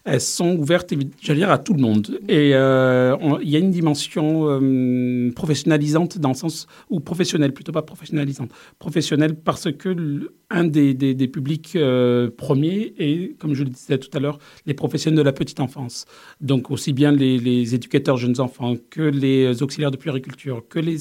Elles 0.04 0.22
sont 0.22 0.56
ouvertes, 0.56 0.94
j'allais 1.22 1.40
dire, 1.40 1.52
à 1.52 1.58
tout 1.58 1.74
le 1.74 1.82
monde. 1.82 2.20
Et 2.28 2.52
euh, 2.54 3.16
il 3.42 3.50
y 3.50 3.56
a 3.56 3.60
une 3.60 3.72
dimension 3.72 4.48
euh, 4.50 5.32
professionnalisante 5.32 6.18
dans 6.18 6.30
le 6.30 6.36
sens, 6.36 6.68
ou 6.90 7.00
professionnelle, 7.00 7.54
plutôt 7.54 7.72
pas 7.72 7.82
professionnalisante, 7.82 8.52
professionnelle 8.80 9.36
parce 9.36 9.72
que 9.72 10.30
un 10.50 10.64
des, 10.64 10.94
des, 10.94 11.28
publics 11.28 11.74
euh, 11.76 12.30
premiers 12.30 12.94
est, 12.98 13.38
comme 13.38 13.54
je 13.54 13.64
le 13.64 13.70
disais 13.70 13.98
tout 13.98 14.10
à 14.16 14.20
l'heure, 14.22 14.40
les 14.66 14.74
professionnels 14.74 15.18
de 15.18 15.24
la 15.24 15.34
petite 15.34 15.60
enfance. 15.60 16.06
Donc 16.40 16.72
aussi 16.72 16.94
bien 16.94 17.12
les, 17.12 17.76
éducateurs 17.76 18.18
jeunes 18.18 18.40
enfants 18.40 18.76
que 18.90 19.02
les 19.02 19.62
auxiliaires 19.62 19.92
de 19.92 19.98
puériculture, 19.98 20.64
que 20.70 20.80
les, 20.80 21.00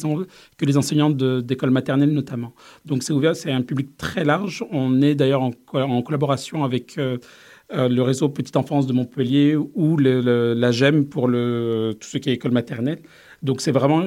que 0.57 0.65
les 0.65 0.77
enseignants 0.77 1.11
d'école 1.11 1.71
maternelle 1.71 2.13
notamment. 2.13 2.55
Donc 2.87 3.05
c'est 3.05 3.13
ouvert, 3.13 3.37
c'est 3.37 3.53
un 3.53 3.63
public 3.63 3.97
très 3.97 4.25
large. 4.25 4.65
On 4.73 5.01
est 5.01 5.15
d'ailleurs 5.15 5.43
en, 5.43 5.53
collaboration 6.03 6.65
avec... 6.65 6.99
Euh, 7.73 7.89
le 7.89 8.03
réseau 8.03 8.29
Petite 8.29 8.57
Enfance 8.57 8.87
de 8.87 8.93
Montpellier 8.93 9.57
ou 9.57 9.97
la 9.97 10.71
GEM 10.71 11.07
pour 11.07 11.27
tout 11.27 11.33
ce 12.09 12.19
qui 12.19 12.31
est 12.31 12.35
école 12.35 12.53
maternelle. 12.53 13.03
Donc 13.43 13.61
c'est 13.61 13.73
vraiment 13.73 14.05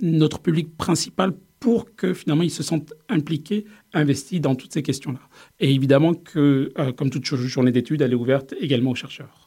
notre 0.00 0.38
public 0.40 0.76
principal 0.76 1.32
pour 1.60 1.94
que 1.96 2.12
finalement 2.12 2.42
ils 2.42 2.50
se 2.50 2.62
sentent 2.62 2.92
impliqués, 3.08 3.64
investis 3.94 4.38
dans 4.38 4.54
toutes 4.54 4.74
ces 4.74 4.82
questions-là. 4.82 5.20
Et 5.60 5.72
évidemment 5.72 6.12
que, 6.12 6.72
euh, 6.78 6.92
comme 6.92 7.08
toute 7.08 7.24
journée 7.24 7.72
d'études, 7.72 8.02
elle 8.02 8.12
est 8.12 8.16
ouverte 8.16 8.54
également 8.60 8.90
aux 8.90 8.94
chercheurs. 8.94 9.43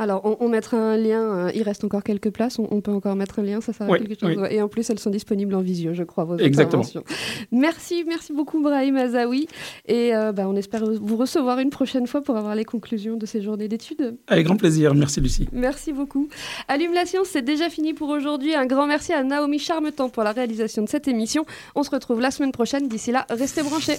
Alors, 0.00 0.38
on, 0.40 0.48
mettra 0.48 0.78
un 0.78 0.96
lien. 0.96 1.20
Euh, 1.20 1.52
il 1.54 1.62
reste 1.62 1.84
encore 1.84 2.02
quelques 2.02 2.30
places. 2.30 2.58
On, 2.58 2.80
peut 2.80 2.90
encore 2.90 3.16
mettre 3.16 3.38
un 3.40 3.42
lien. 3.42 3.60
Ça 3.60 3.74
sert 3.74 3.92
à 3.92 3.98
quelque 3.98 4.18
chose. 4.18 4.46
Et 4.50 4.62
en 4.62 4.68
plus, 4.68 4.88
elles 4.88 4.98
sont 4.98 5.10
disponibles 5.10 5.54
en 5.54 5.60
visio, 5.60 5.92
je 5.92 6.04
crois. 6.04 6.24
Vos 6.24 6.38
Exactement. 6.38 6.84
Merci, 7.52 8.04
merci 8.08 8.32
beaucoup, 8.32 8.62
Brahim 8.62 8.96
Azaoui. 8.96 9.46
Et 9.86 10.16
euh, 10.16 10.32
bah, 10.32 10.48
on 10.48 10.56
espère 10.56 10.86
vous 10.86 11.16
recevoir 11.16 11.58
une 11.58 11.68
prochaine 11.68 12.06
fois 12.06 12.22
pour 12.22 12.38
avoir 12.38 12.54
les 12.54 12.64
conclusions 12.64 13.18
de 13.18 13.26
ces 13.26 13.42
journées 13.42 13.68
d'études. 13.68 14.16
Avec 14.26 14.46
grand 14.46 14.56
plaisir. 14.56 14.94
Merci, 14.94 15.20
Lucie. 15.20 15.46
Merci 15.52 15.92
beaucoup. 15.92 16.30
Allume 16.68 16.94
la 16.94 17.04
science, 17.04 17.28
c'est 17.28 17.42
déjà 17.42 17.68
fini 17.68 17.92
pour 17.92 18.08
aujourd'hui. 18.08 18.54
Un 18.54 18.64
grand 18.64 18.86
merci 18.86 19.12
à 19.12 19.22
Naomi 19.22 19.58
Charmetan 19.58 20.08
pour 20.08 20.22
la 20.22 20.32
réalisation 20.32 20.82
de 20.82 20.88
cette 20.88 21.08
émission. 21.08 21.44
On 21.74 21.82
se 21.82 21.90
retrouve 21.90 22.22
la 22.22 22.30
semaine 22.30 22.52
prochaine. 22.52 22.88
D'ici 22.88 23.12
là, 23.12 23.26
restez 23.28 23.62
branchés. 23.62 23.98